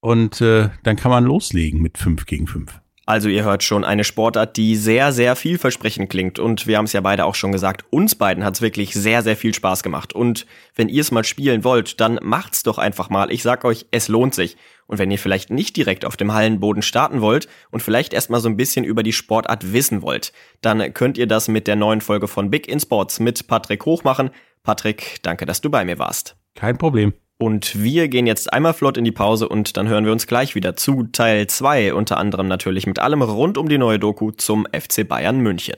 und 0.00 0.40
äh, 0.40 0.70
dann 0.84 0.96
kann 0.96 1.10
man 1.10 1.24
loslegen 1.24 1.82
mit 1.82 1.98
5 1.98 2.26
gegen 2.26 2.46
5. 2.46 2.80
Also 3.08 3.28
ihr 3.28 3.44
hört 3.44 3.62
schon, 3.62 3.84
eine 3.84 4.02
Sportart, 4.02 4.56
die 4.56 4.74
sehr, 4.74 5.12
sehr 5.12 5.36
vielversprechend 5.36 6.10
klingt. 6.10 6.40
Und 6.40 6.66
wir 6.66 6.76
haben 6.76 6.86
es 6.86 6.92
ja 6.92 7.00
beide 7.00 7.24
auch 7.24 7.36
schon 7.36 7.52
gesagt, 7.52 7.84
uns 7.90 8.16
beiden 8.16 8.44
hat 8.44 8.56
es 8.56 8.62
wirklich 8.62 8.94
sehr, 8.94 9.22
sehr 9.22 9.36
viel 9.36 9.54
Spaß 9.54 9.84
gemacht. 9.84 10.12
Und 10.12 10.44
wenn 10.74 10.88
ihr 10.88 11.02
es 11.02 11.12
mal 11.12 11.22
spielen 11.22 11.62
wollt, 11.62 12.00
dann 12.00 12.18
macht's 12.20 12.64
doch 12.64 12.78
einfach 12.78 13.08
mal. 13.08 13.30
Ich 13.30 13.44
sag 13.44 13.64
euch, 13.64 13.86
es 13.92 14.08
lohnt 14.08 14.34
sich. 14.34 14.56
Und 14.88 14.98
wenn 14.98 15.12
ihr 15.12 15.20
vielleicht 15.20 15.50
nicht 15.50 15.76
direkt 15.76 16.04
auf 16.04 16.16
dem 16.16 16.34
Hallenboden 16.34 16.82
starten 16.82 17.20
wollt 17.20 17.46
und 17.70 17.80
vielleicht 17.80 18.12
erstmal 18.12 18.40
so 18.40 18.48
ein 18.48 18.56
bisschen 18.56 18.84
über 18.84 19.04
die 19.04 19.12
Sportart 19.12 19.72
wissen 19.72 20.02
wollt, 20.02 20.32
dann 20.60 20.92
könnt 20.92 21.16
ihr 21.16 21.28
das 21.28 21.46
mit 21.46 21.68
der 21.68 21.76
neuen 21.76 22.00
Folge 22.00 22.26
von 22.26 22.50
Big 22.50 22.66
in 22.68 22.80
Sports 22.80 23.20
mit 23.20 23.46
Patrick 23.46 23.86
Hoch 23.86 24.02
machen. 24.02 24.30
Patrick, 24.64 25.18
danke, 25.22 25.46
dass 25.46 25.60
du 25.60 25.70
bei 25.70 25.84
mir 25.84 26.00
warst. 26.00 26.36
Kein 26.56 26.76
Problem. 26.76 27.12
Und 27.38 27.82
wir 27.82 28.08
gehen 28.08 28.26
jetzt 28.26 28.52
einmal 28.52 28.72
flott 28.72 28.96
in 28.96 29.04
die 29.04 29.12
Pause 29.12 29.48
und 29.48 29.76
dann 29.76 29.88
hören 29.88 30.06
wir 30.06 30.12
uns 30.12 30.26
gleich 30.26 30.54
wieder 30.54 30.74
zu 30.74 31.02
Teil 31.04 31.46
2, 31.46 31.92
unter 31.92 32.16
anderem 32.16 32.48
natürlich 32.48 32.86
mit 32.86 32.98
allem 32.98 33.20
rund 33.20 33.58
um 33.58 33.68
die 33.68 33.76
neue 33.76 33.98
Doku 33.98 34.30
zum 34.30 34.66
FC 34.72 35.06
Bayern 35.06 35.40
München. 35.40 35.76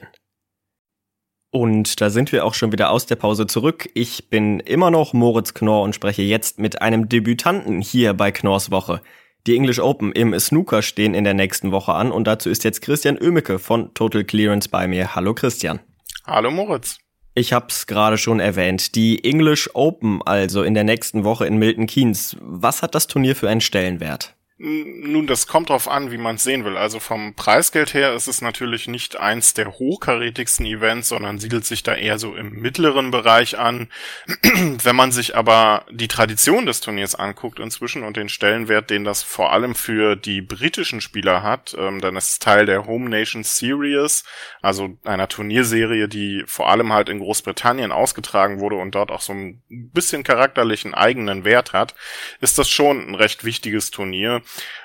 Und 1.51 1.99
da 1.99 2.09
sind 2.09 2.31
wir 2.31 2.45
auch 2.45 2.53
schon 2.53 2.71
wieder 2.71 2.91
aus 2.91 3.07
der 3.07 3.15
Pause 3.15 3.47
zurück. 3.47 3.89
Ich 3.93 4.29
bin 4.29 4.59
immer 4.59 4.91
noch 4.91 5.13
Moritz 5.13 5.53
Knorr 5.53 5.83
und 5.83 5.95
spreche 5.95 6.21
jetzt 6.21 6.59
mit 6.59 6.81
einem 6.81 7.09
Debütanten 7.09 7.81
hier 7.81 8.13
bei 8.13 8.31
Knorrs 8.31 8.71
Woche. 8.71 9.01
Die 9.47 9.55
English 9.55 9.79
Open 9.79 10.11
im 10.11 10.37
Snooker 10.39 10.81
stehen 10.81 11.13
in 11.13 11.23
der 11.23 11.33
nächsten 11.33 11.71
Woche 11.71 11.93
an 11.93 12.11
und 12.11 12.25
dazu 12.25 12.49
ist 12.49 12.63
jetzt 12.63 12.81
Christian 12.81 13.17
Oemeke 13.17 13.57
von 13.57 13.93
Total 13.95 14.23
Clearance 14.23 14.69
bei 14.69 14.87
mir. 14.87 15.15
Hallo 15.15 15.33
Christian. 15.33 15.79
Hallo 16.25 16.51
Moritz. 16.51 16.99
Ich 17.39 17.53
hab's 17.53 17.87
gerade 17.87 18.17
schon 18.17 18.41
erwähnt. 18.41 18.95
Die 18.95 19.23
English 19.23 19.69
Open 19.73 20.21
also 20.21 20.61
in 20.61 20.73
der 20.73 20.83
nächsten 20.83 21.23
Woche 21.23 21.45
in 21.45 21.55
Milton 21.55 21.87
Keynes. 21.87 22.35
Was 22.41 22.81
hat 22.81 22.95
das 22.95 23.07
Turnier 23.07 23.33
für 23.33 23.47
einen 23.47 23.61
Stellenwert? 23.61 24.35
Nun, 24.61 25.25
das 25.25 25.47
kommt 25.47 25.69
drauf 25.69 25.87
an, 25.87 26.11
wie 26.11 26.17
man 26.17 26.35
es 26.35 26.43
sehen 26.43 26.65
will. 26.65 26.75
Also 26.75 26.99
vom 26.99 27.33
Preisgeld 27.33 27.93
her 27.93 28.13
ist 28.13 28.27
es 28.27 28.41
natürlich 28.41 28.89
nicht 28.89 29.17
eins 29.17 29.53
der 29.53 29.71
hochkarätigsten 29.71 30.65
Events, 30.65 31.07
sondern 31.07 31.39
siedelt 31.39 31.65
sich 31.65 31.81
da 31.81 31.95
eher 31.95 32.19
so 32.19 32.35
im 32.35 32.59
mittleren 32.59 33.09
Bereich 33.09 33.57
an. 33.57 33.87
Wenn 34.83 34.97
man 34.97 35.13
sich 35.13 35.37
aber 35.37 35.85
die 35.89 36.09
Tradition 36.09 36.65
des 36.65 36.81
Turniers 36.81 37.15
anguckt 37.15 37.59
inzwischen 37.59 38.03
und 38.03 38.17
den 38.17 38.27
Stellenwert, 38.27 38.89
den 38.89 39.05
das 39.05 39.23
vor 39.23 39.53
allem 39.53 39.75
für 39.75 40.17
die 40.17 40.41
britischen 40.41 40.99
Spieler 40.99 41.41
hat, 41.41 41.73
ähm, 41.79 42.01
dann 42.01 42.17
ist 42.17 42.29
es 42.29 42.39
Teil 42.39 42.65
der 42.65 42.85
Home 42.85 43.09
Nation 43.09 43.45
Series, 43.45 44.25
also 44.61 44.97
einer 45.05 45.29
Turnierserie, 45.29 46.09
die 46.09 46.43
vor 46.47 46.67
allem 46.67 46.91
halt 46.91 47.07
in 47.07 47.19
Großbritannien 47.19 47.93
ausgetragen 47.93 48.59
wurde 48.59 48.75
und 48.75 48.93
dort 48.93 49.09
auch 49.09 49.21
so 49.21 49.31
ein 49.31 49.63
bisschen 49.69 50.25
charakterlichen 50.25 50.93
eigenen 50.93 51.45
Wert 51.45 51.71
hat, 51.71 51.95
ist 52.41 52.57
das 52.57 52.69
schon 52.69 53.07
ein 53.07 53.15
recht 53.15 53.45
wichtiges 53.45 53.89
Turnier 53.91 54.41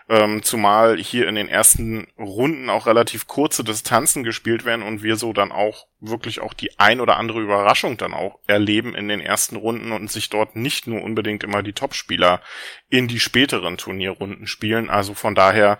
ähm, 0.09 0.43
zumal 0.43 0.99
hier 0.99 1.29
in 1.29 1.35
den 1.35 1.49
ersten 1.49 2.09
Runden 2.19 2.69
auch 2.69 2.87
relativ 2.87 3.27
kurze 3.27 3.65
Distanzen 3.65 4.23
gespielt 4.23 4.65
werden 4.65 4.83
und 4.83 5.03
wir 5.03 5.17
so 5.17 5.33
dann 5.33 5.53
auch 5.53 5.87
wirklich 6.01 6.41
auch 6.41 6.53
die 6.53 6.79
ein 6.79 7.01
oder 7.01 7.17
andere 7.17 7.41
Überraschung 7.41 7.97
dann 7.97 8.13
auch 8.13 8.39
erleben 8.47 8.95
in 8.95 9.09
den 9.09 9.21
ersten 9.21 9.57
Runden 9.57 9.93
und 9.93 10.11
sich 10.11 10.29
dort 10.29 10.57
nicht 10.57 10.87
nur 10.87 11.03
unbedingt 11.03 11.43
immer 11.43 11.63
die 11.63 11.73
Topspieler 11.73 12.43
in 12.91 13.09
die 13.09 13.21
späteren 13.21 13.79
Turnierrunden 13.79 14.47
spielen. 14.47 14.91
Also 14.91 15.15
von 15.15 15.35
daher 15.35 15.79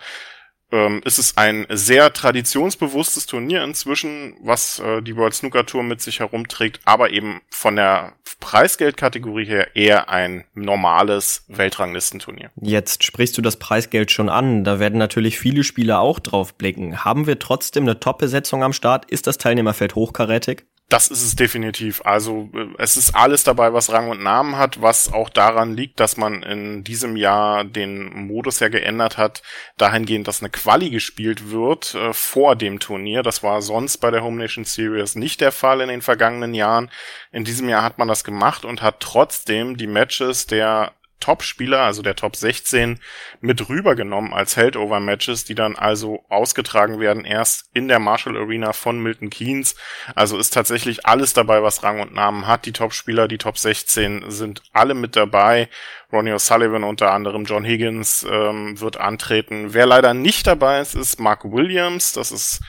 ähm, 0.71 1.01
ist 1.05 1.19
es 1.19 1.37
ein 1.37 1.65
sehr 1.69 2.11
traditionsbewusstes 2.13 3.25
Turnier 3.25 3.63
inzwischen, 3.63 4.35
was 4.41 4.79
äh, 4.79 5.01
die 5.01 5.15
World 5.15 5.33
Snooker 5.33 5.65
Tour 5.65 5.83
mit 5.83 6.01
sich 6.01 6.19
herumträgt, 6.19 6.79
aber 6.85 7.11
eben 7.11 7.41
von 7.49 7.75
der 7.75 8.13
Preisgeldkategorie 8.39 9.45
her 9.45 9.75
eher 9.75 10.09
ein 10.09 10.45
normales 10.53 11.45
Weltranglistenturnier. 11.47 12.51
Jetzt 12.61 13.03
sprichst 13.03 13.37
du 13.37 13.41
das 13.41 13.57
Preisgeld 13.57 14.11
schon 14.11 14.29
an, 14.29 14.63
da 14.63 14.79
werden 14.79 14.99
natürlich 14.99 15.39
viele 15.39 15.63
Spieler 15.63 15.99
auch 15.99 16.19
drauf 16.19 16.55
blicken. 16.55 17.03
Haben 17.05 17.27
wir 17.27 17.39
trotzdem 17.39 17.83
eine 17.83 17.99
Top-Besetzung 17.99 18.63
am 18.63 18.73
Start? 18.73 19.09
Ist 19.09 19.27
das 19.27 19.37
Teilnehmerfeld 19.37 19.95
hochkarätig? 19.95 20.65
Das 20.87 21.07
ist 21.07 21.23
es 21.23 21.35
definitiv. 21.35 22.01
Also 22.05 22.49
äh, 22.53 22.67
es 22.77 22.95
ist 22.95 23.15
alles 23.15 23.43
dabei, 23.43 23.73
was 23.73 23.91
Rang 23.91 24.09
und 24.09 24.21
Namen 24.21 24.57
hat, 24.57 24.81
was 24.83 25.11
auch 25.11 25.29
daran 25.29 25.75
liegt, 25.75 25.99
dass 25.99 26.15
man 26.15 26.43
in 26.43 26.83
diesem 26.83 27.15
Jahr 27.15 27.63
den 27.63 28.27
Modus 28.27 28.59
ja 28.59 28.67
geändert 28.67 29.17
hat, 29.17 29.41
dahingehend, 29.77 30.27
dass 30.27 30.41
eine 30.41 30.51
Quali 30.51 30.91
gespielt 30.91 31.49
wird 31.49 31.95
äh, 31.95 32.13
vor 32.13 32.55
dem 32.55 32.79
Turnier. 32.79 33.23
Das 33.23 33.41
war 33.41 33.63
sonst 33.63 33.97
bei 33.97 34.11
der 34.11 34.23
Home 34.23 34.37
Nation 34.37 34.63
Series 34.63 35.15
nicht 35.15 35.41
der 35.41 35.51
Fall 35.51 35.81
in 35.81 35.89
den 35.89 36.03
vergangenen 36.03 36.53
Jahren. 36.53 36.91
In 37.31 37.45
diesem 37.45 37.67
Jahr 37.67 37.81
hat 37.81 37.97
man 37.97 38.07
das 38.07 38.23
gemacht 38.23 38.63
und 38.63 38.83
hat 38.83 38.99
trotzdem 38.99 39.77
die 39.77 39.87
Matches 39.87 40.45
der 40.45 40.93
Top-Spieler, 41.19 41.79
also 41.79 42.01
der 42.01 42.15
Top 42.15 42.35
16, 42.35 42.99
mit 43.41 43.69
rübergenommen 43.69 44.33
als 44.33 44.57
Heldover-Matches, 44.57 45.43
die 45.43 45.55
dann 45.55 45.75
also 45.75 46.23
ausgetragen 46.29 46.99
werden 46.99 47.25
erst 47.25 47.69
in 47.73 47.87
der 47.87 47.99
Marshall 47.99 48.37
Arena 48.37 48.73
von 48.73 48.99
Milton 48.99 49.29
Keynes. 49.29 49.75
Also 50.13 50.37
ist 50.37 50.53
tatsächlich 50.53 51.05
alles 51.05 51.33
dabei, 51.33 51.63
was 51.63 51.83
Rang 51.83 51.99
und 51.99 52.13
Namen 52.13 52.47
hat. 52.47 52.65
Die 52.65 52.73
Top-Spieler, 52.73 53.27
die 53.27 53.37
Top 53.37 53.57
16 53.57 54.29
sind 54.29 54.61
alle 54.73 54.93
mit 54.93 55.15
dabei. 55.15 55.69
Ronnie 56.11 56.33
O'Sullivan 56.33 56.83
unter 56.83 57.11
anderem, 57.11 57.45
John 57.45 57.65
Higgins 57.65 58.25
ähm, 58.29 58.79
wird 58.79 58.97
antreten. 58.97 59.73
Wer 59.73 59.85
leider 59.85 60.13
nicht 60.13 60.47
dabei 60.47 60.79
ist, 60.79 60.95
ist 60.95 61.19
Mark 61.19 61.43
Williams. 61.43 62.13
Das 62.13 62.31
ist 62.31 62.61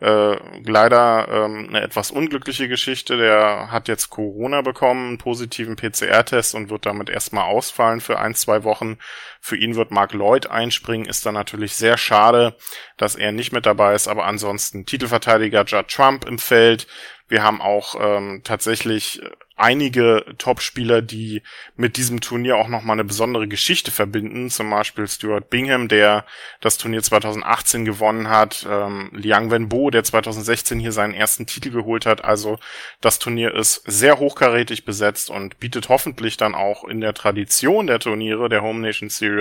äh, 0.00 0.36
leider 0.64 1.28
ähm, 1.28 1.66
eine 1.68 1.82
etwas 1.82 2.10
unglückliche 2.10 2.68
Geschichte. 2.68 3.16
Der 3.16 3.70
hat 3.70 3.88
jetzt 3.88 4.10
Corona 4.10 4.62
bekommen, 4.62 5.08
einen 5.08 5.18
positiven 5.18 5.76
PCR-Test 5.76 6.54
und 6.54 6.70
wird 6.70 6.86
damit 6.86 7.10
erstmal 7.10 7.44
ausfallen 7.44 8.00
für 8.00 8.18
ein, 8.18 8.34
zwei 8.34 8.64
Wochen. 8.64 8.98
Für 9.46 9.58
ihn 9.58 9.76
wird 9.76 9.90
Mark 9.90 10.14
Lloyd 10.14 10.46
einspringen. 10.46 11.06
Ist 11.06 11.26
dann 11.26 11.34
natürlich 11.34 11.74
sehr 11.74 11.98
schade, 11.98 12.56
dass 12.96 13.14
er 13.14 13.30
nicht 13.30 13.52
mit 13.52 13.66
dabei 13.66 13.94
ist. 13.94 14.08
Aber 14.08 14.24
ansonsten 14.24 14.86
Titelverteidiger 14.86 15.64
Judd 15.66 15.88
Trump 15.88 16.24
im 16.24 16.38
Feld. 16.38 16.86
Wir 17.28 17.42
haben 17.42 17.60
auch 17.60 17.94
ähm, 18.00 18.40
tatsächlich 18.42 19.20
einige 19.56 20.24
Topspieler, 20.38 21.00
die 21.00 21.42
mit 21.76 21.96
diesem 21.96 22.20
Turnier 22.20 22.56
auch 22.56 22.68
nochmal 22.68 22.94
eine 22.94 23.04
besondere 23.04 23.46
Geschichte 23.46 23.90
verbinden. 23.90 24.50
Zum 24.50 24.68
Beispiel 24.70 25.06
Stuart 25.06 25.48
Bingham, 25.48 25.88
der 25.88 26.24
das 26.60 26.76
Turnier 26.76 27.02
2018 27.02 27.84
gewonnen 27.84 28.28
hat. 28.28 28.66
Ähm, 28.68 29.10
Liang 29.12 29.50
Wenbo, 29.50 29.90
der 29.90 30.02
2016 30.02 30.80
hier 30.80 30.92
seinen 30.92 31.14
ersten 31.14 31.46
Titel 31.46 31.70
geholt 31.70 32.04
hat. 32.04 32.24
Also 32.24 32.58
das 33.00 33.18
Turnier 33.18 33.54
ist 33.54 33.82
sehr 33.86 34.18
hochkarätig 34.18 34.84
besetzt 34.84 35.30
und 35.30 35.60
bietet 35.60 35.88
hoffentlich 35.88 36.36
dann 36.36 36.54
auch 36.54 36.84
in 36.84 37.00
der 37.00 37.14
Tradition 37.14 37.86
der 37.86 38.00
Turniere 38.00 38.48
der 38.48 38.62
Home 38.62 38.80
Nation 38.80 39.08
Series 39.08 39.33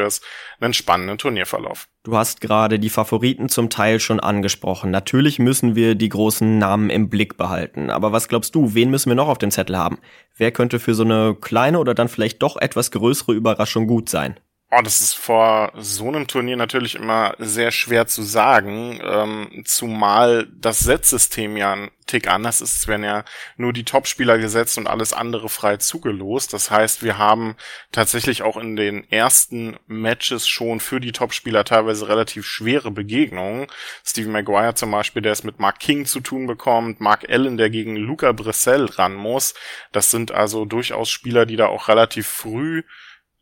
einen 0.59 0.73
spannenden 0.73 1.17
Turnierverlauf. 1.17 1.87
Du 2.03 2.17
hast 2.17 2.41
gerade 2.41 2.79
die 2.79 2.89
Favoriten 2.89 3.49
zum 3.49 3.69
Teil 3.69 3.99
schon 3.99 4.19
angesprochen. 4.19 4.91
Natürlich 4.91 5.39
müssen 5.39 5.75
wir 5.75 5.95
die 5.95 6.09
großen 6.09 6.57
Namen 6.57 6.89
im 6.89 7.09
Blick 7.09 7.37
behalten. 7.37 7.89
Aber 7.89 8.11
was 8.11 8.27
glaubst 8.27 8.55
du, 8.55 8.73
wen 8.73 8.91
müssen 8.91 9.09
wir 9.09 9.15
noch 9.15 9.29
auf 9.29 9.37
dem 9.37 9.51
Zettel 9.51 9.77
haben? 9.77 9.99
Wer 10.35 10.51
könnte 10.51 10.79
für 10.79 10.95
so 10.95 11.03
eine 11.03 11.35
kleine 11.39 11.79
oder 11.79 11.93
dann 11.93 12.09
vielleicht 12.09 12.41
doch 12.41 12.57
etwas 12.57 12.91
größere 12.91 13.33
Überraschung 13.33 13.87
gut 13.87 14.09
sein? 14.09 14.39
Oh, 14.75 14.81
das 14.81 15.01
ist 15.01 15.13
vor 15.13 15.71
so 15.77 16.07
einem 16.07 16.25
Turnier 16.25 16.57
natürlich 16.57 16.95
immer 16.95 17.35
sehr 17.37 17.71
schwer 17.71 18.07
zu 18.07 18.23
sagen, 18.23 18.99
ähm, 19.03 19.63
zumal 19.65 20.47
das 20.51 20.79
Setzsystem 20.79 21.57
ja 21.57 21.73
ein 21.73 21.91
Tick 22.07 22.27
anders 22.27 22.59
ist. 22.59 22.87
Werden 22.87 23.03
ja 23.03 23.23
nur 23.55 23.71
die 23.71 23.85
Topspieler 23.85 24.39
gesetzt 24.39 24.79
und 24.79 24.87
alles 24.87 25.13
andere 25.13 25.49
frei 25.49 25.77
zugelost. 25.77 26.53
Das 26.53 26.71
heißt, 26.71 27.03
wir 27.03 27.19
haben 27.19 27.55
tatsächlich 27.91 28.41
auch 28.41 28.57
in 28.57 28.75
den 28.75 29.07
ersten 29.11 29.77
Matches 29.85 30.47
schon 30.47 30.79
für 30.79 30.99
die 30.99 31.11
Topspieler 31.11 31.65
teilweise 31.65 32.07
relativ 32.07 32.47
schwere 32.47 32.89
Begegnungen. 32.89 33.67
Steven 34.03 34.31
Maguire 34.31 34.73
zum 34.73 34.89
Beispiel, 34.89 35.21
der 35.21 35.33
es 35.33 35.43
mit 35.43 35.59
Mark 35.59 35.79
King 35.79 36.07
zu 36.07 36.19
tun 36.19 36.47
bekommt, 36.47 36.99
Mark 36.99 37.29
Allen, 37.29 37.57
der 37.57 37.69
gegen 37.69 37.95
Luca 37.95 38.31
Brissell 38.31 38.85
ran 38.85 39.13
muss. 39.13 39.53
Das 39.91 40.09
sind 40.09 40.31
also 40.31 40.65
durchaus 40.65 41.11
Spieler, 41.11 41.45
die 41.45 41.57
da 41.57 41.67
auch 41.67 41.89
relativ 41.89 42.25
früh 42.25 42.81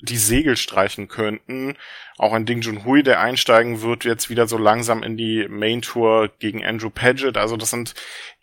die 0.01 0.17
Segel 0.17 0.58
streichen 0.58 1.08
könnten. 1.08 1.75
Auch 2.17 2.34
ein 2.34 2.46
Ding 2.46 2.62
Junhui, 2.62 3.03
der 3.03 3.20
einsteigen 3.20 3.81
wird, 3.81 4.03
jetzt 4.03 4.29
wieder 4.29 4.48
so 4.48 4.58
langsam 4.58 5.03
in 5.03 5.17
die 5.17 5.48
Main 5.48 5.81
Tour 5.81 6.29
gegen 6.39 6.65
Andrew 6.65 6.89
Paget. 6.89 7.38
Also 7.38 7.58
das 7.58 7.70
sind 7.70 7.93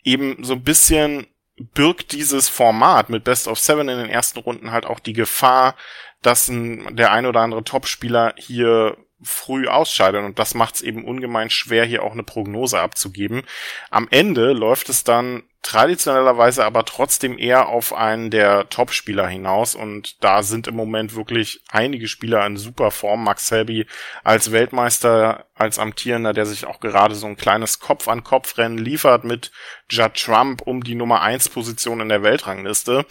eben 0.03 0.43
so 0.43 0.53
ein 0.53 0.63
bisschen 0.63 1.27
birgt 1.73 2.13
dieses 2.13 2.47
Format 2.47 3.09
mit 3.09 3.23
Best 3.23 3.47
of 3.47 3.59
Seven 3.59 3.89
in 3.89 3.97
den 3.97 4.09
ersten 4.09 4.39
Runden 4.39 4.71
halt 4.71 4.85
auch 4.85 4.99
die 4.99 5.13
Gefahr, 5.13 5.75
dass 6.21 6.47
ein, 6.47 6.95
der 6.95 7.11
ein 7.11 7.25
oder 7.25 7.41
andere 7.41 7.63
Topspieler 7.63 8.33
hier 8.37 8.97
früh 9.21 9.67
ausscheidet 9.67 10.23
und 10.23 10.39
das 10.39 10.53
macht 10.53 10.75
es 10.75 10.81
eben 10.81 11.03
ungemein 11.03 11.49
schwer, 11.49 11.85
hier 11.85 12.03
auch 12.03 12.13
eine 12.13 12.23
Prognose 12.23 12.79
abzugeben. 12.79 13.43
Am 13.89 14.07
Ende 14.09 14.53
läuft 14.53 14.89
es 14.89 15.03
dann 15.03 15.43
traditionellerweise 15.61 16.63
aber 16.63 16.85
trotzdem 16.85 17.37
eher 17.37 17.67
auf 17.67 17.93
einen 17.93 18.31
der 18.31 18.69
Top-Spieler 18.69 19.27
hinaus 19.27 19.75
und 19.75 20.23
da 20.23 20.41
sind 20.41 20.67
im 20.67 20.75
Moment 20.75 21.15
wirklich 21.15 21.61
einige 21.69 22.07
Spieler 22.07 22.45
in 22.45 22.55
super 22.57 22.91
Form. 22.91 23.23
Max 23.23 23.47
Selby 23.47 23.85
als 24.23 24.51
Weltmeister, 24.51 25.45
als 25.55 25.77
amtierender, 25.77 26.33
der 26.33 26.45
sich 26.45 26.65
auch 26.65 26.79
gerade 26.79 27.13
so 27.13 27.27
ein 27.27 27.35
kleines 27.35 27.79
Kopf-an-Kopf-Rennen 27.79 28.77
liefert 28.77 29.25
mit 29.25 29.51
Judd 29.89 30.13
Trump 30.15 30.61
um 30.61 30.83
die 30.83 30.95
Nummer 30.95 31.21
1 31.21 31.49
Position 31.49 31.99
in 31.99 32.09
der 32.09 32.23
Weltrangliste. 32.23 33.05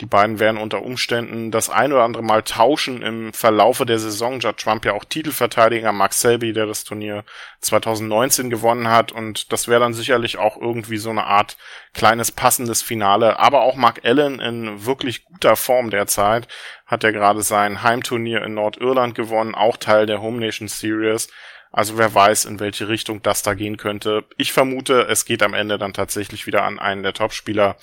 Die 0.00 0.06
beiden 0.06 0.40
werden 0.40 0.60
unter 0.60 0.82
Umständen 0.82 1.52
das 1.52 1.70
ein 1.70 1.92
oder 1.92 2.02
andere 2.02 2.24
Mal 2.24 2.42
tauschen 2.42 3.00
im 3.00 3.32
Verlaufe 3.32 3.86
der 3.86 4.00
Saison. 4.00 4.40
Judd 4.40 4.56
Trump 4.58 4.84
ja 4.84 4.92
auch 4.92 5.04
Titelverteidiger, 5.04 5.92
Max 5.92 6.20
Selby, 6.20 6.52
der 6.52 6.66
das 6.66 6.82
Turnier 6.82 7.24
2019 7.60 8.50
gewonnen 8.50 8.88
hat 8.88 9.12
und 9.12 9.52
das 9.52 9.68
wäre 9.68 9.78
dann 9.78 9.94
sicherlich 9.94 10.36
auch 10.36 10.56
irgendwie 10.60 10.96
so 10.96 11.10
eine 11.10 11.24
Art 11.24 11.56
kleines 11.92 12.32
passendes 12.32 12.82
Finale. 12.82 13.38
Aber 13.38 13.62
auch 13.62 13.76
Mark 13.76 14.00
Allen 14.04 14.40
in 14.40 14.84
wirklich 14.84 15.26
guter 15.26 15.54
Form 15.54 15.90
derzeit 15.90 16.48
hat 16.86 17.04
er 17.04 17.12
gerade 17.12 17.42
sein 17.42 17.84
Heimturnier 17.84 18.42
in 18.42 18.54
Nordirland 18.54 19.14
gewonnen, 19.14 19.54
auch 19.54 19.76
Teil 19.76 20.06
der 20.06 20.20
Home 20.20 20.40
Nation 20.40 20.66
Series. 20.66 21.28
Also 21.76 21.98
wer 21.98 22.14
weiß, 22.14 22.44
in 22.44 22.60
welche 22.60 22.86
Richtung 22.86 23.20
das 23.20 23.42
da 23.42 23.54
gehen 23.54 23.76
könnte. 23.76 24.24
Ich 24.36 24.52
vermute, 24.52 25.08
es 25.08 25.24
geht 25.24 25.42
am 25.42 25.54
Ende 25.54 25.76
dann 25.76 25.92
tatsächlich 25.92 26.46
wieder 26.46 26.62
an 26.62 26.78
einen 26.78 27.02
der 27.02 27.14
Topspieler. 27.14 27.76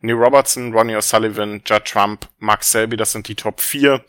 Neil 0.00 0.16
Robertson, 0.16 0.74
Ronnie 0.74 0.96
O'Sullivan, 0.96 1.62
Judd 1.64 1.86
Trump, 1.86 2.28
Max 2.38 2.70
Selby, 2.70 2.98
das 2.98 3.12
sind 3.12 3.26
die 3.26 3.36
Top 3.36 3.62
4. 3.62 4.04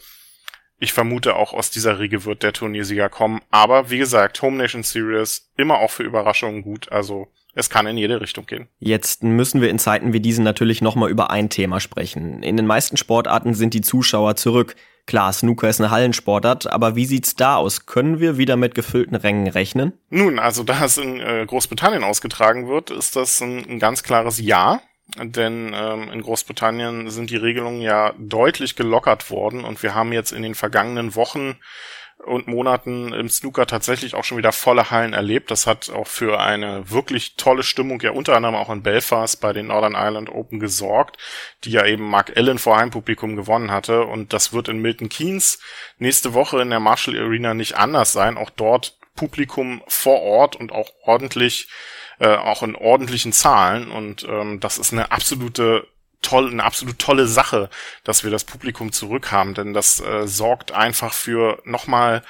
Ich 0.79 0.91
vermute 0.91 1.37
auch 1.37 1.53
aus 1.53 1.71
dieser 1.71 1.99
Riege 1.99 2.25
wird 2.25 2.43
der 2.43 2.51
Turniersieger 2.51 3.07
kommen. 3.07 3.41
Aber 3.49 3.89
wie 3.89 3.99
gesagt, 3.99 4.41
Home 4.41 4.57
Nation 4.57 4.83
Series 4.83 5.49
immer 5.55 5.77
auch 5.77 5.91
für 5.91 6.03
Überraschungen 6.03 6.61
gut. 6.61 6.91
Also 6.91 7.31
es 7.59 7.69
kann 7.69 7.85
in 7.85 7.97
jede 7.97 8.21
Richtung 8.21 8.45
gehen. 8.45 8.67
Jetzt 8.79 9.23
müssen 9.23 9.61
wir 9.61 9.69
in 9.69 9.79
Zeiten 9.79 10.13
wie 10.13 10.19
diesen 10.19 10.43
natürlich 10.43 10.81
nochmal 10.81 11.09
über 11.09 11.29
ein 11.29 11.49
Thema 11.49 11.79
sprechen. 11.79 12.41
In 12.41 12.57
den 12.57 12.65
meisten 12.65 12.97
Sportarten 12.97 13.53
sind 13.53 13.73
die 13.73 13.81
Zuschauer 13.81 14.35
zurück. 14.35 14.75
Klar, 15.05 15.33
Snooker 15.33 15.69
ist 15.69 15.81
eine 15.81 15.91
Hallensportart, 15.91 16.71
aber 16.71 16.95
wie 16.95 17.05
sieht's 17.05 17.35
da 17.35 17.55
aus? 17.55 17.85
Können 17.85 18.19
wir 18.19 18.37
wieder 18.37 18.55
mit 18.57 18.75
gefüllten 18.75 19.15
Rängen 19.15 19.47
rechnen? 19.47 19.93
Nun, 20.09 20.39
also 20.39 20.63
da 20.63 20.85
es 20.85 20.97
in 20.97 21.19
äh, 21.19 21.45
Großbritannien 21.45 22.03
ausgetragen 22.03 22.67
wird, 22.67 22.91
ist 22.91 23.15
das 23.15 23.41
ein, 23.41 23.65
ein 23.67 23.79
ganz 23.79 24.03
klares 24.03 24.39
Ja. 24.39 24.81
Denn 25.17 25.71
ähm, 25.73 26.11
in 26.11 26.21
Großbritannien 26.21 27.09
sind 27.09 27.31
die 27.31 27.35
Regelungen 27.35 27.81
ja 27.81 28.13
deutlich 28.19 28.75
gelockert 28.75 29.31
worden 29.31 29.63
und 29.63 29.81
wir 29.81 29.95
haben 29.95 30.13
jetzt 30.13 30.31
in 30.31 30.43
den 30.43 30.53
vergangenen 30.53 31.15
Wochen 31.15 31.57
und 32.25 32.47
Monaten 32.47 33.13
im 33.13 33.29
Snooker 33.29 33.65
tatsächlich 33.65 34.13
auch 34.13 34.23
schon 34.23 34.37
wieder 34.37 34.51
volle 34.51 34.91
Hallen 34.91 35.13
erlebt. 35.13 35.51
Das 35.51 35.65
hat 35.65 35.89
auch 35.89 36.07
für 36.07 36.39
eine 36.39 36.89
wirklich 36.91 37.35
tolle 37.37 37.63
Stimmung 37.63 38.01
ja 38.01 38.11
unter 38.11 38.35
anderem 38.35 38.55
auch 38.55 38.69
in 38.69 38.83
Belfast 38.83 39.39
bei 39.39 39.53
den 39.53 39.67
Northern 39.67 39.93
Ireland 39.93 40.29
Open 40.29 40.59
gesorgt, 40.59 41.17
die 41.63 41.71
ja 41.71 41.85
eben 41.85 42.09
Mark 42.09 42.35
Allen 42.35 42.59
vor 42.59 42.77
Heimpublikum 42.77 43.35
gewonnen 43.35 43.71
hatte. 43.71 44.03
Und 44.03 44.33
das 44.33 44.51
wird 44.51 44.67
in 44.67 44.79
Milton 44.81 45.09
Keynes 45.09 45.59
nächste 45.97 46.33
Woche 46.33 46.61
in 46.61 46.69
der 46.69 46.81
Marshall 46.81 47.17
Arena 47.17 47.53
nicht 47.53 47.77
anders 47.77 48.11
sein. 48.11 48.37
Auch 48.37 48.49
dort 48.49 48.97
Publikum 49.15 49.81
vor 49.87 50.21
Ort 50.21 50.55
und 50.55 50.71
auch 50.71 50.91
ordentlich, 51.03 51.69
äh, 52.19 52.35
auch 52.35 52.63
in 52.63 52.75
ordentlichen 52.75 53.31
Zahlen. 53.31 53.91
Und 53.91 54.25
ähm, 54.27 54.59
das 54.59 54.77
ist 54.77 54.91
eine 54.91 55.11
absolute 55.11 55.87
toll, 56.21 56.51
eine 56.51 56.63
absolut 56.63 56.99
tolle 56.99 57.27
Sache, 57.27 57.69
dass 58.03 58.23
wir 58.23 58.31
das 58.31 58.43
Publikum 58.43 58.91
zurückhaben, 58.91 59.53
denn 59.53 59.73
das 59.73 59.99
äh, 59.99 60.27
sorgt 60.27 60.71
einfach 60.71 61.13
für 61.13 61.61
nochmal 61.65 62.23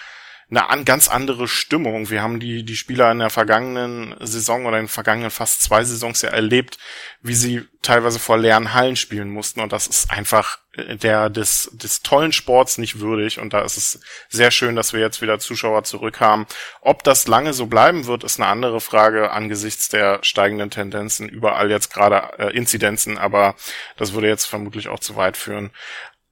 eine 0.52 0.84
ganz 0.84 1.08
andere 1.08 1.48
Stimmung. 1.48 2.10
Wir 2.10 2.24
haben 2.24 2.40
die, 2.40 2.64
die 2.64 2.76
Spieler 2.76 3.12
in 3.12 3.20
der 3.20 3.30
vergangenen 3.30 4.16
Saison 4.20 4.66
oder 4.66 4.78
in 4.78 4.86
den 4.86 4.90
vergangenen 4.90 5.30
fast 5.30 5.62
zwei 5.62 5.84
Saisons 5.84 6.22
ja 6.24 6.30
erlebt, 6.30 6.78
wie 7.22 7.36
sie 7.36 7.68
teilweise 7.82 8.20
vor 8.20 8.38
leeren 8.38 8.74
Hallen 8.74 8.96
spielen 8.96 9.30
mussten. 9.30 9.62
Und 9.62 9.72
das 9.72 9.88
ist 9.88 10.12
einfach 10.12 10.58
äh, 10.76 10.96
der 10.96 11.30
des, 11.30 11.70
des 11.74 12.02
tollen 12.02 12.32
Sports 12.32 12.78
nicht 12.78 13.00
würdig. 13.00 13.40
Und 13.40 13.54
da 13.54 13.62
ist 13.62 13.78
es 13.78 14.00
sehr 14.28 14.52
schön, 14.52 14.76
dass 14.76 14.92
wir 14.92 15.00
jetzt 15.00 15.22
wieder 15.22 15.40
Zuschauer 15.40 15.84
zurück 15.84 16.20
haben. 16.20 16.48
Ob 16.82 17.04
das 17.04 17.28
lange 17.28 17.54
so 17.54 17.68
bleiben 17.68 18.06
wird, 18.08 18.24
ist 18.24 18.40
eine 18.40 18.50
andere 18.50 18.82
Frage 18.82 19.32
angesichts 19.32 19.88
der 19.90 20.20
steigenden 20.24 20.72
Tendenzen. 20.72 21.30
Überall 21.30 21.70
jetzt 21.70 21.94
gerade 21.94 22.40
äh, 22.40 22.56
Inzidenzen, 22.56 23.18
aber 23.18 23.56
das 23.98 24.14
würde 24.14 24.28
jetzt 24.28 24.46
vermutlich 24.46 24.88
auch 24.88 25.00
zu 25.00 25.16
weit 25.16 25.38
führen. 25.38 25.72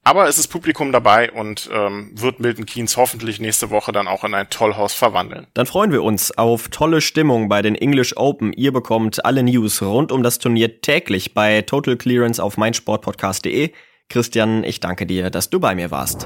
Aber 0.07 0.29
es 0.29 0.37
ist 0.37 0.47
Publikum 0.47 0.93
dabei 0.93 1.33
und 1.33 1.69
ähm, 1.69 2.11
wird 2.13 2.39
Milton 2.39 2.65
Keynes 2.65 2.95
hoffentlich 2.95 3.41
nächste 3.41 3.71
Woche 3.71 3.91
dann 3.91 4.07
auch 4.07 4.23
in 4.23 4.33
ein 4.33 4.49
Tollhaus 4.49 4.93
verwandeln. 4.93 5.47
Dann 5.53 5.65
freuen 5.65 5.91
wir 5.91 6.01
uns 6.01 6.31
auf 6.37 6.69
tolle 6.69 7.01
Stimmung 7.01 7.49
bei 7.49 7.61
den 7.61 7.75
English 7.75 8.15
Open. 8.15 8.53
Ihr 8.53 8.71
bekommt 8.71 9.25
alle 9.25 9.43
News 9.43 9.81
rund 9.81 10.13
um 10.13 10.23
das 10.23 10.39
Turnier 10.39 10.79
täglich 10.79 11.33
bei 11.33 11.61
Total 11.61 11.97
Clearance 11.97 12.41
auf 12.41 12.55
meinsportpodcast.de. 12.55 13.73
Christian, 14.07 14.63
ich 14.63 14.79
danke 14.79 15.05
dir, 15.05 15.29
dass 15.29 15.49
du 15.49 15.59
bei 15.59 15.75
mir 15.75 15.91
warst. 15.91 16.25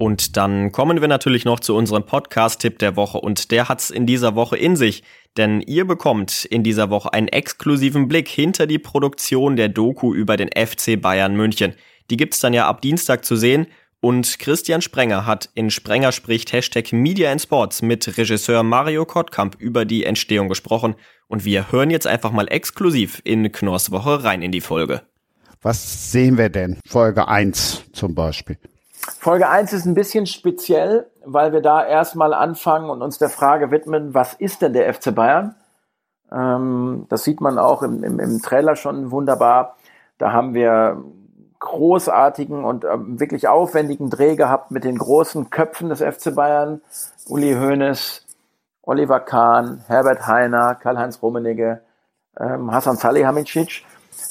Und 0.00 0.36
dann 0.36 0.72
kommen 0.72 1.00
wir 1.00 1.08
natürlich 1.08 1.44
noch 1.44 1.60
zu 1.60 1.76
unserem 1.76 2.06
Podcast-Tipp 2.06 2.80
der 2.80 2.96
Woche 2.96 3.18
und 3.18 3.52
der 3.52 3.68
hat's 3.68 3.90
in 3.90 4.06
dieser 4.06 4.34
Woche 4.34 4.56
in 4.56 4.74
sich, 4.74 5.04
denn 5.36 5.60
ihr 5.60 5.86
bekommt 5.86 6.44
in 6.46 6.64
dieser 6.64 6.90
Woche 6.90 7.12
einen 7.12 7.28
exklusiven 7.28 8.08
Blick 8.08 8.26
hinter 8.26 8.66
die 8.66 8.80
Produktion 8.80 9.54
der 9.54 9.68
Doku 9.68 10.12
über 10.12 10.36
den 10.36 10.48
FC 10.48 11.00
Bayern 11.00 11.36
München. 11.36 11.74
Die 12.10 12.16
gibt's 12.16 12.40
dann 12.40 12.52
ja 12.52 12.68
ab 12.68 12.80
Dienstag 12.80 13.24
zu 13.24 13.36
sehen. 13.36 13.66
Und 14.02 14.38
Christian 14.38 14.80
Sprenger 14.80 15.26
hat 15.26 15.50
in 15.54 15.70
Sprenger 15.70 16.12
spricht 16.12 16.52
Hashtag 16.52 16.92
Media 16.92 17.30
and 17.30 17.40
Sports 17.40 17.82
mit 17.82 18.16
Regisseur 18.16 18.62
Mario 18.62 19.04
Kottkamp 19.04 19.56
über 19.58 19.84
die 19.84 20.04
Entstehung 20.04 20.48
gesprochen. 20.48 20.94
Und 21.28 21.44
wir 21.44 21.70
hören 21.70 21.90
jetzt 21.90 22.06
einfach 22.06 22.32
mal 22.32 22.48
exklusiv 22.50 23.20
in 23.24 23.52
Knorrs 23.52 23.90
Woche 23.90 24.24
rein 24.24 24.40
in 24.40 24.52
die 24.52 24.62
Folge. 24.62 25.02
Was 25.60 26.10
sehen 26.10 26.38
wir 26.38 26.48
denn? 26.48 26.78
Folge 26.88 27.28
1 27.28 27.84
zum 27.92 28.14
Beispiel. 28.14 28.56
Folge 29.18 29.48
1 29.48 29.74
ist 29.74 29.84
ein 29.84 29.94
bisschen 29.94 30.26
speziell, 30.26 31.10
weil 31.24 31.52
wir 31.52 31.60
da 31.60 31.86
erstmal 31.86 32.32
anfangen 32.32 32.88
und 32.88 33.02
uns 33.02 33.18
der 33.18 33.28
Frage 33.28 33.70
widmen, 33.70 34.14
was 34.14 34.32
ist 34.32 34.62
denn 34.62 34.72
der 34.72 34.92
FC 34.92 35.14
Bayern? 35.14 35.54
Ähm, 36.32 37.06
das 37.10 37.24
sieht 37.24 37.42
man 37.42 37.58
auch 37.58 37.82
im, 37.82 38.02
im, 38.02 38.18
im 38.18 38.40
Trailer 38.40 38.76
schon 38.76 39.10
wunderbar. 39.10 39.76
Da 40.16 40.32
haben 40.32 40.54
wir 40.54 41.04
großartigen 41.60 42.64
und 42.64 42.84
ähm, 42.84 43.20
wirklich 43.20 43.48
aufwendigen 43.48 44.10
Dreh 44.10 44.34
gehabt 44.34 44.70
mit 44.70 44.84
den 44.84 44.98
großen 44.98 45.50
Köpfen 45.50 45.90
des 45.90 46.00
FC 46.00 46.34
Bayern. 46.34 46.80
Uli 47.26 47.54
Hoeneß, 47.54 48.26
Oliver 48.82 49.20
Kahn, 49.20 49.84
Herbert 49.86 50.26
Heiner, 50.26 50.74
Karl-Heinz 50.74 51.22
Rummenigge, 51.22 51.82
ähm, 52.38 52.72
Hasan 52.72 52.96
Salihamidzic, 52.96 53.84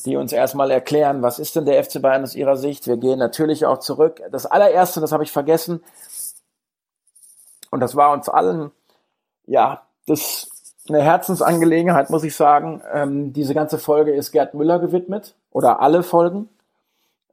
die 0.06 0.18
uns 0.18 0.34
erstmal 0.34 0.72
erklären, 0.72 1.22
was 1.22 1.40
ist 1.40 1.56
denn 1.56 1.66
der 1.66 1.84
FC 1.84 2.02
Bayern 2.02 2.24
aus 2.24 2.36
ihrer 2.36 2.58
Sicht. 2.58 2.88
Wir 2.88 2.98
gehen 2.98 3.20
natürlich 3.20 3.66
auch 3.66 3.80
zurück. 3.80 4.22
Das 4.32 4.46
allererste, 4.46 5.00
das 5.00 5.12
habe 5.12 5.24
ich 5.24 5.32
vergessen, 5.32 5.82
und 7.72 7.82
das 7.82 7.96
war 7.96 8.12
uns 8.12 8.30
allen, 8.30 8.72
ja, 9.46 9.84
das 10.08 10.50
eine 10.88 11.02
Herzensangelegenheit, 11.02 12.10
muss 12.10 12.24
ich 12.24 12.36
sagen. 12.36 12.82
Ähm, 12.92 13.34
diese 13.34 13.54
ganze 13.54 13.78
Folge 13.78 14.12
ist 14.12 14.32
Gerd 14.32 14.56
Müller 14.56 14.80
gewidmet 14.80 15.36
oder 15.52 15.82
alle 15.82 16.02
Folgen 16.02 16.50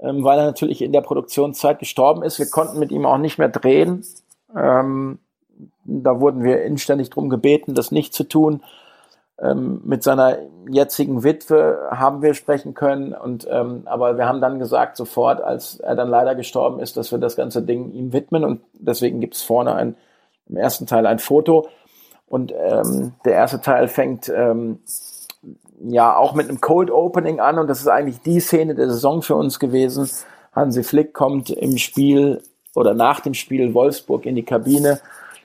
ähm, 0.00 0.24
weil 0.24 0.38
er 0.38 0.46
natürlich 0.46 0.82
in 0.82 0.92
der 0.92 1.00
Produktionszeit 1.00 1.78
gestorben 1.78 2.22
ist. 2.22 2.38
Wir 2.38 2.50
konnten 2.50 2.78
mit 2.78 2.90
ihm 2.90 3.06
auch 3.06 3.18
nicht 3.18 3.38
mehr 3.38 3.48
drehen. 3.48 4.04
Ähm, 4.54 5.18
da 5.84 6.20
wurden 6.20 6.42
wir 6.42 6.62
inständig 6.62 7.10
drum 7.10 7.28
gebeten, 7.28 7.74
das 7.74 7.92
nicht 7.92 8.14
zu 8.14 8.24
tun. 8.24 8.62
Ähm, 9.38 9.82
mit 9.84 10.02
seiner 10.02 10.38
jetzigen 10.68 11.22
Witwe 11.22 11.88
haben 11.90 12.22
wir 12.22 12.32
sprechen 12.32 12.72
können 12.72 13.12
und 13.12 13.46
ähm, 13.50 13.82
aber 13.84 14.16
wir 14.16 14.26
haben 14.26 14.40
dann 14.40 14.58
gesagt 14.58 14.96
sofort, 14.96 15.42
als 15.42 15.78
er 15.78 15.94
dann 15.94 16.08
leider 16.08 16.34
gestorben 16.34 16.80
ist, 16.80 16.96
dass 16.96 17.12
wir 17.12 17.18
das 17.18 17.36
ganze 17.36 17.60
Ding 17.60 17.92
ihm 17.92 18.14
widmen 18.14 18.44
und 18.44 18.62
deswegen 18.72 19.20
gibt 19.20 19.34
es 19.34 19.42
vorne 19.42 19.74
ein 19.74 19.94
im 20.48 20.56
ersten 20.56 20.86
Teil 20.86 21.06
ein 21.06 21.18
Foto 21.18 21.68
und 22.26 22.50
ähm, 22.52 23.12
der 23.26 23.34
erste 23.34 23.60
Teil 23.60 23.88
fängt 23.88 24.30
ähm, 24.30 24.78
ja 25.80 26.16
auch 26.16 26.34
mit 26.34 26.48
einem 26.48 26.60
Cold 26.60 26.90
Opening 26.90 27.40
an 27.40 27.58
und 27.58 27.68
das 27.68 27.80
ist 27.80 27.88
eigentlich 27.88 28.20
die 28.22 28.40
Szene 28.40 28.74
der 28.74 28.88
Saison 28.88 29.22
für 29.22 29.34
uns 29.34 29.58
gewesen. 29.58 30.08
Hansi 30.52 30.82
Flick 30.82 31.12
kommt 31.12 31.50
im 31.50 31.76
Spiel 31.78 32.42
oder 32.74 32.94
nach 32.94 33.20
dem 33.20 33.34
Spiel 33.34 33.74
Wolfsburg 33.74 34.26
in 34.26 34.34
die 34.34 34.44
Kabine 34.44 35.00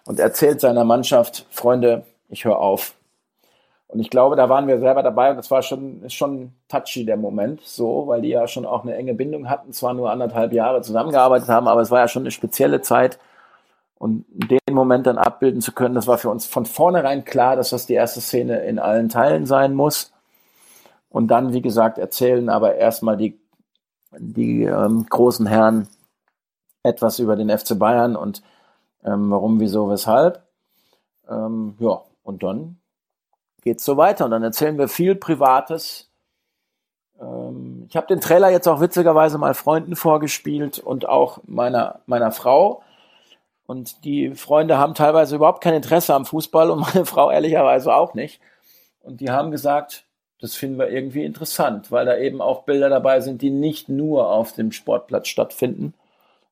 und 0.05 0.19
erzählt 0.19 0.61
seiner 0.61 0.83
Mannschaft, 0.83 1.45
Freunde, 1.49 2.05
ich 2.29 2.45
höre 2.45 2.59
auf. 2.59 2.93
Und 3.87 3.99
ich 3.99 4.09
glaube, 4.09 4.37
da 4.37 4.47
waren 4.47 4.67
wir 4.67 4.79
selber 4.79 5.03
dabei 5.03 5.31
und 5.31 5.35
das 5.35 5.51
war 5.51 5.61
schon, 5.61 6.09
schon 6.09 6.53
touchy 6.69 7.05
der 7.05 7.17
Moment, 7.17 7.59
so, 7.61 8.07
weil 8.07 8.21
die 8.21 8.29
ja 8.29 8.47
schon 8.47 8.65
auch 8.65 8.83
eine 8.83 8.95
enge 8.95 9.13
Bindung 9.13 9.49
hatten, 9.49 9.73
zwar 9.73 9.93
nur 9.93 10.09
anderthalb 10.09 10.53
Jahre 10.53 10.81
zusammengearbeitet 10.81 11.49
haben, 11.49 11.67
aber 11.67 11.81
es 11.81 11.91
war 11.91 11.99
ja 11.99 12.07
schon 12.07 12.23
eine 12.23 12.31
spezielle 12.31 12.81
Zeit. 12.81 13.19
Und 14.01 14.25
den 14.31 14.73
Moment 14.73 15.05
dann 15.05 15.19
abbilden 15.19 15.61
zu 15.61 15.73
können, 15.73 15.93
das 15.93 16.07
war 16.07 16.17
für 16.17 16.31
uns 16.31 16.47
von 16.47 16.65
vornherein 16.65 17.23
klar, 17.23 17.55
dass 17.55 17.69
das 17.69 17.85
die 17.85 17.93
erste 17.93 18.19
Szene 18.19 18.61
in 18.61 18.79
allen 18.79 19.09
Teilen 19.09 19.45
sein 19.45 19.75
muss. 19.75 20.11
Und 21.09 21.27
dann, 21.27 21.53
wie 21.53 21.61
gesagt, 21.61 21.99
erzählen 21.99 22.49
aber 22.49 22.73
erstmal 22.73 23.15
die, 23.15 23.39
die 24.17 24.63
ähm, 24.63 25.05
großen 25.07 25.45
Herren 25.45 25.87
etwas 26.81 27.19
über 27.19 27.35
den 27.35 27.55
FC 27.55 27.77
Bayern 27.77 28.15
und 28.15 28.41
ähm, 29.05 29.29
warum, 29.29 29.59
wieso, 29.59 29.87
weshalb. 29.87 30.47
Ähm, 31.29 31.75
ja, 31.77 32.01
und 32.23 32.41
dann 32.41 32.77
geht's 33.61 33.85
so 33.85 33.97
weiter 33.97 34.25
und 34.25 34.31
dann 34.31 34.41
erzählen 34.41 34.79
wir 34.79 34.87
viel 34.87 35.13
Privates. 35.13 36.09
Ähm, 37.21 37.85
ich 37.87 37.95
habe 37.95 38.07
den 38.07 38.19
Trailer 38.19 38.49
jetzt 38.49 38.67
auch 38.67 38.81
witzigerweise 38.81 39.37
mal 39.37 39.53
Freunden 39.53 39.95
vorgespielt 39.95 40.79
und 40.79 41.07
auch 41.07 41.37
meiner, 41.45 41.99
meiner 42.07 42.31
Frau. 42.31 42.81
Und 43.71 44.03
die 44.03 44.35
Freunde 44.35 44.77
haben 44.77 44.95
teilweise 44.95 45.37
überhaupt 45.37 45.63
kein 45.63 45.75
Interesse 45.75 46.13
am 46.13 46.25
Fußball 46.25 46.69
und 46.71 46.79
meine 46.93 47.05
Frau 47.05 47.31
ehrlicherweise 47.31 47.95
auch 47.95 48.13
nicht. 48.13 48.41
Und 49.01 49.21
die 49.21 49.31
haben 49.31 49.49
gesagt, 49.49 50.03
das 50.41 50.55
finden 50.55 50.77
wir 50.77 50.89
irgendwie 50.89 51.23
interessant, 51.23 51.89
weil 51.89 52.05
da 52.05 52.17
eben 52.17 52.41
auch 52.41 52.63
Bilder 52.63 52.89
dabei 52.89 53.21
sind, 53.21 53.41
die 53.41 53.49
nicht 53.49 53.87
nur 53.87 54.29
auf 54.29 54.51
dem 54.51 54.73
Sportplatz 54.73 55.29
stattfinden, 55.29 55.93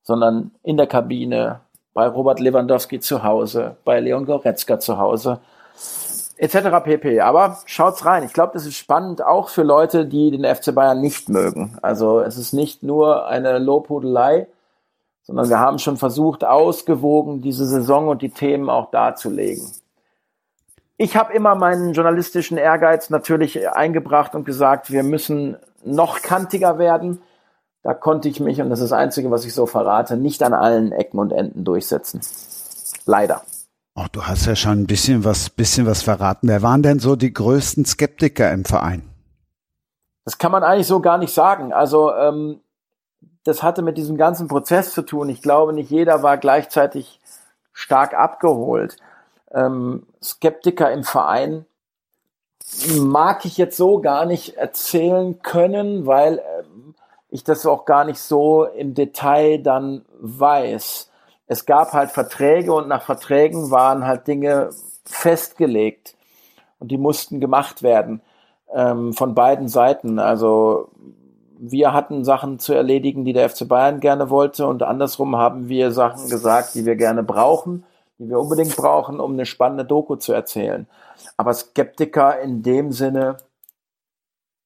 sondern 0.02 0.52
in 0.62 0.78
der 0.78 0.86
Kabine, 0.86 1.60
bei 1.92 2.06
Robert 2.06 2.40
Lewandowski 2.40 3.00
zu 3.00 3.22
Hause, 3.22 3.76
bei 3.84 4.00
Leon 4.00 4.24
Goretzka 4.24 4.80
zu 4.80 4.96
Hause, 4.96 5.40
etc. 6.38 6.82
pp. 6.82 7.20
Aber 7.20 7.58
schaut's 7.66 8.06
rein. 8.06 8.24
Ich 8.24 8.32
glaube, 8.32 8.54
das 8.54 8.64
ist 8.64 8.78
spannend 8.78 9.22
auch 9.22 9.50
für 9.50 9.62
Leute, 9.62 10.06
die 10.06 10.30
den 10.30 10.46
FC 10.46 10.74
Bayern 10.74 11.02
nicht 11.02 11.28
mögen. 11.28 11.78
Also 11.82 12.20
es 12.20 12.38
ist 12.38 12.54
nicht 12.54 12.82
nur 12.82 13.26
eine 13.26 13.58
Lobhudelei, 13.58 14.46
sondern 15.30 15.48
wir 15.48 15.58
haben 15.58 15.78
schon 15.78 15.96
versucht, 15.96 16.44
ausgewogen 16.44 17.40
diese 17.40 17.66
Saison 17.66 18.08
und 18.08 18.22
die 18.22 18.30
Themen 18.30 18.68
auch 18.68 18.90
darzulegen 18.90 19.64
ich 21.02 21.16
habe 21.16 21.32
immer 21.32 21.54
meinen 21.54 21.94
journalistischen 21.94 22.58
Ehrgeiz 22.58 23.08
natürlich 23.08 23.70
eingebracht 23.70 24.34
und 24.34 24.44
gesagt, 24.44 24.90
wir 24.90 25.02
müssen 25.02 25.56
noch 25.82 26.20
kantiger 26.20 26.78
werden. 26.78 27.22
Da 27.82 27.94
konnte 27.94 28.28
ich 28.28 28.38
mich, 28.38 28.60
und 28.60 28.68
das 28.68 28.80
ist 28.80 28.90
das 28.90 28.98
Einzige, 28.98 29.30
was 29.30 29.46
ich 29.46 29.54
so 29.54 29.64
verrate, 29.64 30.18
nicht 30.18 30.42
an 30.42 30.52
allen 30.52 30.92
Ecken 30.92 31.18
und 31.18 31.32
Enden 31.32 31.64
durchsetzen. 31.64 32.20
Leider. 33.06 33.40
Oh, 33.94 34.04
du 34.12 34.24
hast 34.24 34.44
ja 34.44 34.54
schon 34.54 34.82
ein 34.82 34.86
bisschen 34.86 35.24
was, 35.24 35.48
bisschen 35.48 35.86
was 35.86 36.02
verraten. 36.02 36.48
Wer 36.48 36.60
waren 36.60 36.82
denn 36.82 36.98
so 36.98 37.16
die 37.16 37.32
größten 37.32 37.86
Skeptiker 37.86 38.52
im 38.52 38.66
Verein? 38.66 39.08
Das 40.26 40.36
kann 40.36 40.52
man 40.52 40.62
eigentlich 40.62 40.86
so 40.86 41.00
gar 41.00 41.16
nicht 41.16 41.32
sagen. 41.32 41.72
Also 41.72 42.12
ähm, 42.12 42.60
das 43.44 43.62
hatte 43.62 43.82
mit 43.82 43.96
diesem 43.96 44.16
ganzen 44.16 44.48
Prozess 44.48 44.92
zu 44.92 45.02
tun. 45.02 45.28
Ich 45.28 45.42
glaube, 45.42 45.72
nicht 45.72 45.90
jeder 45.90 46.22
war 46.22 46.38
gleichzeitig 46.38 47.20
stark 47.72 48.14
abgeholt 48.14 48.96
ähm, 49.52 50.06
Skeptiker 50.22 50.90
im 50.92 51.04
Verein 51.04 51.66
mag 52.96 53.44
ich 53.44 53.56
jetzt 53.56 53.76
so 53.76 54.00
gar 54.00 54.24
nicht 54.26 54.56
erzählen 54.56 55.42
können, 55.42 56.06
weil 56.06 56.38
ähm, 56.38 56.94
ich 57.28 57.42
das 57.42 57.66
auch 57.66 57.84
gar 57.84 58.04
nicht 58.04 58.20
so 58.20 58.64
im 58.64 58.94
Detail 58.94 59.58
dann 59.58 60.04
weiß. 60.20 61.10
Es 61.46 61.66
gab 61.66 61.92
halt 61.92 62.10
Verträge 62.10 62.72
und 62.72 62.86
nach 62.86 63.02
Verträgen 63.02 63.70
waren 63.70 64.06
halt 64.06 64.28
Dinge 64.28 64.70
festgelegt 65.04 66.16
und 66.78 66.92
die 66.92 66.98
mussten 66.98 67.40
gemacht 67.40 67.82
werden 67.82 68.22
ähm, 68.72 69.14
von 69.14 69.34
beiden 69.34 69.66
Seiten. 69.66 70.20
Also 70.20 70.90
wir 71.62 71.92
hatten 71.92 72.24
Sachen 72.24 72.58
zu 72.58 72.72
erledigen, 72.72 73.24
die 73.24 73.32
der 73.32 73.48
FC 73.50 73.68
Bayern 73.68 74.00
gerne 74.00 74.30
wollte 74.30 74.66
und 74.66 74.82
andersrum 74.82 75.36
haben 75.36 75.68
wir 75.68 75.92
Sachen 75.92 76.28
gesagt, 76.28 76.74
die 76.74 76.86
wir 76.86 76.96
gerne 76.96 77.22
brauchen 77.22 77.84
die 78.20 78.28
wir 78.28 78.38
unbedingt 78.38 78.76
brauchen, 78.76 79.18
um 79.18 79.32
eine 79.32 79.46
spannende 79.46 79.84
Doku 79.84 80.14
zu 80.16 80.32
erzählen. 80.32 80.86
Aber 81.38 81.54
Skeptiker 81.54 82.38
in 82.38 82.62
dem 82.62 82.92
Sinne, 82.92 83.38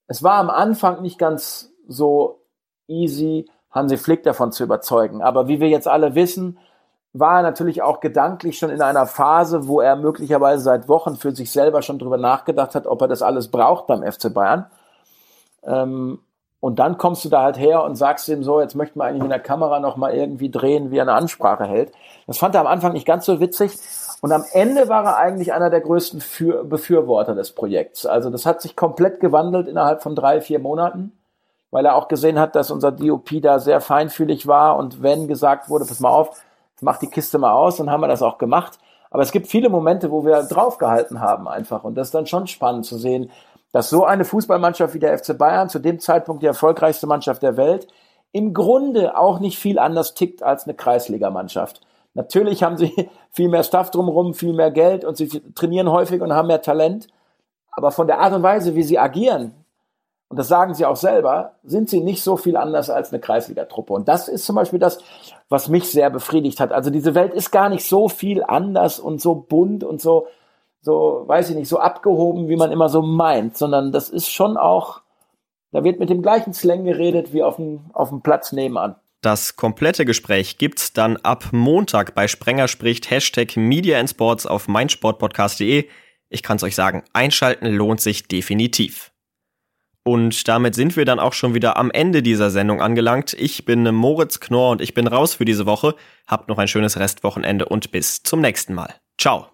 es 0.09 0.23
war 0.23 0.35
am 0.35 0.51
Anfang 0.51 1.01
nicht 1.03 1.19
ganz 1.19 1.71
so 1.87 2.43
easy, 2.89 3.49
Hansi 3.71 3.97
Flick 3.97 4.25
davon 4.25 4.51
zu 4.51 4.65
überzeugen. 4.65 5.23
Aber 5.23 5.47
wie 5.47 5.61
wir 5.61 5.69
jetzt 5.69 5.87
alle 5.87 6.17
wissen, 6.17 6.59
war 7.13 7.37
er 7.37 7.43
natürlich 7.43 7.81
auch 7.81 8.01
gedanklich 8.01 8.59
schon 8.59 8.71
in 8.71 8.83
einer 8.83 9.07
Phase, 9.07 9.69
wo 9.69 9.81
er 9.81 9.95
möglicherweise 9.95 10.65
seit 10.65 10.89
Wochen 10.89 11.15
für 11.15 11.33
sich 11.35 11.53
selber 11.53 11.81
schon 11.81 12.01
drüber 12.01 12.19
nachgedacht 12.19 12.75
hat, 12.75 12.89
ob 12.89 13.03
er 13.03 13.09
das 13.09 13.23
alles 13.23 13.53
braucht 13.53 13.87
beim 13.87 14.03
FC 14.03 14.35
Bayern. 14.35 14.67
Ähm, 15.63 16.19
und 16.65 16.79
dann 16.79 16.97
kommst 16.97 17.23
du 17.27 17.29
da 17.29 17.43
halt 17.43 17.59
her 17.59 17.85
und 17.85 17.95
sagst 17.97 18.27
ihm 18.27 18.43
so, 18.43 18.59
jetzt 18.59 18.75
möchten 18.75 18.99
wir 18.99 19.05
eigentlich 19.05 19.25
in 19.25 19.29
der 19.29 19.39
Kamera 19.39 19.81
noch 19.81 19.99
mal 19.99 20.15
irgendwie 20.15 20.49
drehen, 20.49 20.91
wie 20.91 20.97
er 20.97 21.03
eine 21.03 21.13
Ansprache 21.13 21.67
hält. 21.67 21.93
Das 22.27 22.39
fand 22.39 22.55
er 22.55 22.63
am 22.63 22.67
Anfang 22.67 22.95
nicht 22.95 23.07
ganz 23.07 23.27
so 23.27 23.39
witzig. 23.39 23.77
Und 24.23 24.33
am 24.33 24.47
Ende 24.51 24.89
war 24.89 25.05
er 25.05 25.19
eigentlich 25.19 25.53
einer 25.53 25.69
der 25.69 25.83
größten 25.83 26.23
Für 26.23 26.65
Befürworter 26.65 27.35
des 27.35 27.53
Projekts. 27.53 28.07
Also 28.07 28.31
das 28.31 28.47
hat 28.47 28.63
sich 28.63 28.77
komplett 28.77 29.21
gewandelt 29.21 29.69
innerhalb 29.69 30.03
von 30.03 30.17
drei, 30.17 30.41
vier 30.41 30.59
Monaten, 30.59 31.13
weil 31.71 31.85
er 31.85 31.97
auch 31.97 32.09
gesehen 32.09 32.39
hat, 32.39 32.57
dass 32.57 32.71
unser 32.71 32.93
DOP 32.93 33.43
da 33.43 33.59
sehr 33.59 33.83
feinfühlig 33.83 34.47
war. 34.47 34.79
Und 34.79 35.03
wenn 35.03 35.29
gesagt 35.29 35.69
wurde, 35.69 35.85
pass 35.85 36.01
mal 36.01 36.09
auf, 36.09 36.43
mach 36.81 36.97
die 36.97 37.11
Kiste 37.11 37.37
mal 37.37 37.53
aus, 37.53 37.77
dann 37.77 37.91
haben 37.91 38.01
wir 38.01 38.09
das 38.09 38.23
auch 38.23 38.39
gemacht. 38.39 38.79
Aber 39.11 39.23
es 39.23 39.33
gibt 39.33 39.49
viele 39.49 39.69
Momente, 39.69 40.11
wo 40.11 40.25
wir 40.25 40.43
draufgehalten 40.45 41.21
haben 41.21 41.47
einfach. 41.47 41.85
Und 41.85 41.95
das 41.97 42.09
ist 42.09 42.15
dann 42.15 42.27
schon 42.27 42.47
spannend 42.47 42.87
zu 42.87 42.97
sehen, 42.97 43.31
dass 43.75 43.91
so 43.91 44.05
eine 44.05 44.25
Fußballmannschaft 44.25 44.95
wie 44.95 45.01
der 45.01 45.19
FC 45.19 45.37
Bayern, 45.37 45.69
zu 45.69 45.81
dem 45.81 45.99
Zeitpunkt 45.99 46.45
die 46.45 46.47
erfolgreichste 46.47 47.09
Mannschaft 47.09 47.43
der 47.43 47.57
Welt, 47.57 47.89
im 48.31 48.55
Grunde 48.55 49.19
auch 49.19 49.41
nicht 49.41 49.59
viel 49.59 49.81
anders 49.81 50.15
tickt 50.15 50.45
als 50.45 50.63
eine 50.63 50.75
Kreisligamannschaft. 50.75 51.81
Natürlich 52.15 52.63
haben 52.63 52.77
sie 52.77 53.11
viel 53.33 53.49
mehr 53.49 53.65
Stuff 53.65 53.91
drumherum, 53.91 54.33
viel 54.33 54.53
mehr 54.53 54.71
Geld 54.71 55.05
und 55.05 55.17
sie 55.17 55.27
trainieren 55.57 55.91
häufig 55.91 56.23
und 56.23 56.33
haben 56.33 56.47
mehr 56.47 56.63
Talent. 56.63 57.09
Aber 57.73 57.91
von 57.91 58.07
der 58.07 58.21
Art 58.21 58.33
und 58.33 58.45
Weise, 58.45 58.77
wie 58.77 58.85
sie 58.85 59.01
agieren, 59.01 59.55
und 60.29 60.39
das 60.39 60.47
sagen 60.47 60.75
sie 60.75 60.87
auch 60.87 60.95
selber, 60.95 61.57
sind 61.65 61.91
sie 61.91 62.01
nicht 62.01 62.23
so 62.23 62.37
viel 62.37 62.57
anders 62.57 62.91
als 62.91 63.13
eine 63.13 63.21
Kreisligatruppe. 63.21 63.93
Und 63.93 64.07
das 64.07 64.29
ist 64.29 64.47
zum 64.47 64.55
Beispiel 64.55 64.79
das, 64.79 64.99
was 65.49 65.69
mich 65.69 65.91
sehr 65.91 66.11
befriedigt 66.11 66.61
hat. 66.61 66.71
Also 66.71 66.91
diese 66.91 67.17
Welt 67.17 67.35
ist 67.35 67.51
gar 67.51 67.69
nicht 67.69 67.89
so 67.89 68.09
viel 68.09 68.45
anders 68.45 69.01
und 69.01 69.21
so 69.21 69.35
bunt 69.35 69.83
und 69.83 70.01
so, 70.01 70.29
so, 70.85 71.25
weiß 71.27 71.51
ich 71.51 71.57
nicht, 71.57 71.69
so 71.69 71.79
abgehoben, 71.79 72.49
wie 72.49 72.57
man 72.57 72.71
immer 72.71 72.89
so 72.89 73.01
meint, 73.01 73.57
sondern 73.57 73.91
das 73.91 74.11
ist 74.11 74.29
schon 74.29 74.57
auch, 74.57 75.01
da 75.73 75.83
wird 75.83 75.99
mit 75.99 76.11
dem 76.11 76.23
gleichen 76.23 76.53
Slang 76.53 76.85
geredet 76.85 77.33
wie 77.33 77.43
auf 77.43 77.57
dem, 77.57 77.81
auf 77.95 78.11
dem 78.11 78.21
Platz 78.21 78.53
nebenan. 78.53 78.97
Das 79.23 79.57
komplette 79.57 80.05
Gespräch 80.05 80.59
gibt's 80.59 80.93
dann 80.93 81.17
ab 81.17 81.49
Montag 81.53 82.15
bei 82.15 82.29
Sprenger 82.29 82.69
spricht 82.69 83.11
Hashtag 83.11 83.57
Media 83.57 83.99
and 83.99 84.11
Sports 84.11 84.45
auf 84.45 84.69
meinsportpodcast.de. 84.69 85.89
Ich 86.29 86.43
kann's 86.43 86.63
euch 86.63 86.75
sagen, 86.75 87.03
einschalten 87.15 87.67
lohnt 87.67 88.03
sich 88.03 88.29
definitiv. 88.29 89.13
Und 90.07 90.47
damit 90.47 90.75
sind 90.75 90.99
wir 90.99 91.07
dann 91.07 91.19
auch 91.19 91.33
schon 91.33 91.55
wieder 91.55 91.79
am 91.79 91.91
Ende 91.91 92.23
dieser 92.23 92.51
Sendung 92.51 92.83
angelangt. 92.83 93.33
Ich 93.33 93.65
bin 93.65 93.83
Moritz 93.95 94.41
Knorr 94.41 94.73
und 94.73 94.83
ich 94.83 94.93
bin 94.93 95.07
raus 95.07 95.33
für 95.33 95.47
diese 95.47 95.65
Woche. 95.65 95.95
Habt 96.27 96.51
noch 96.51 96.59
ein 96.59 96.69
schönes 96.69 96.99
Restwochenende 96.99 97.65
und 97.65 97.91
bis 97.91 98.23
zum 98.23 98.43
nächsten 98.43 98.75
Mal. 98.75 98.95
Ciao. 99.17 99.54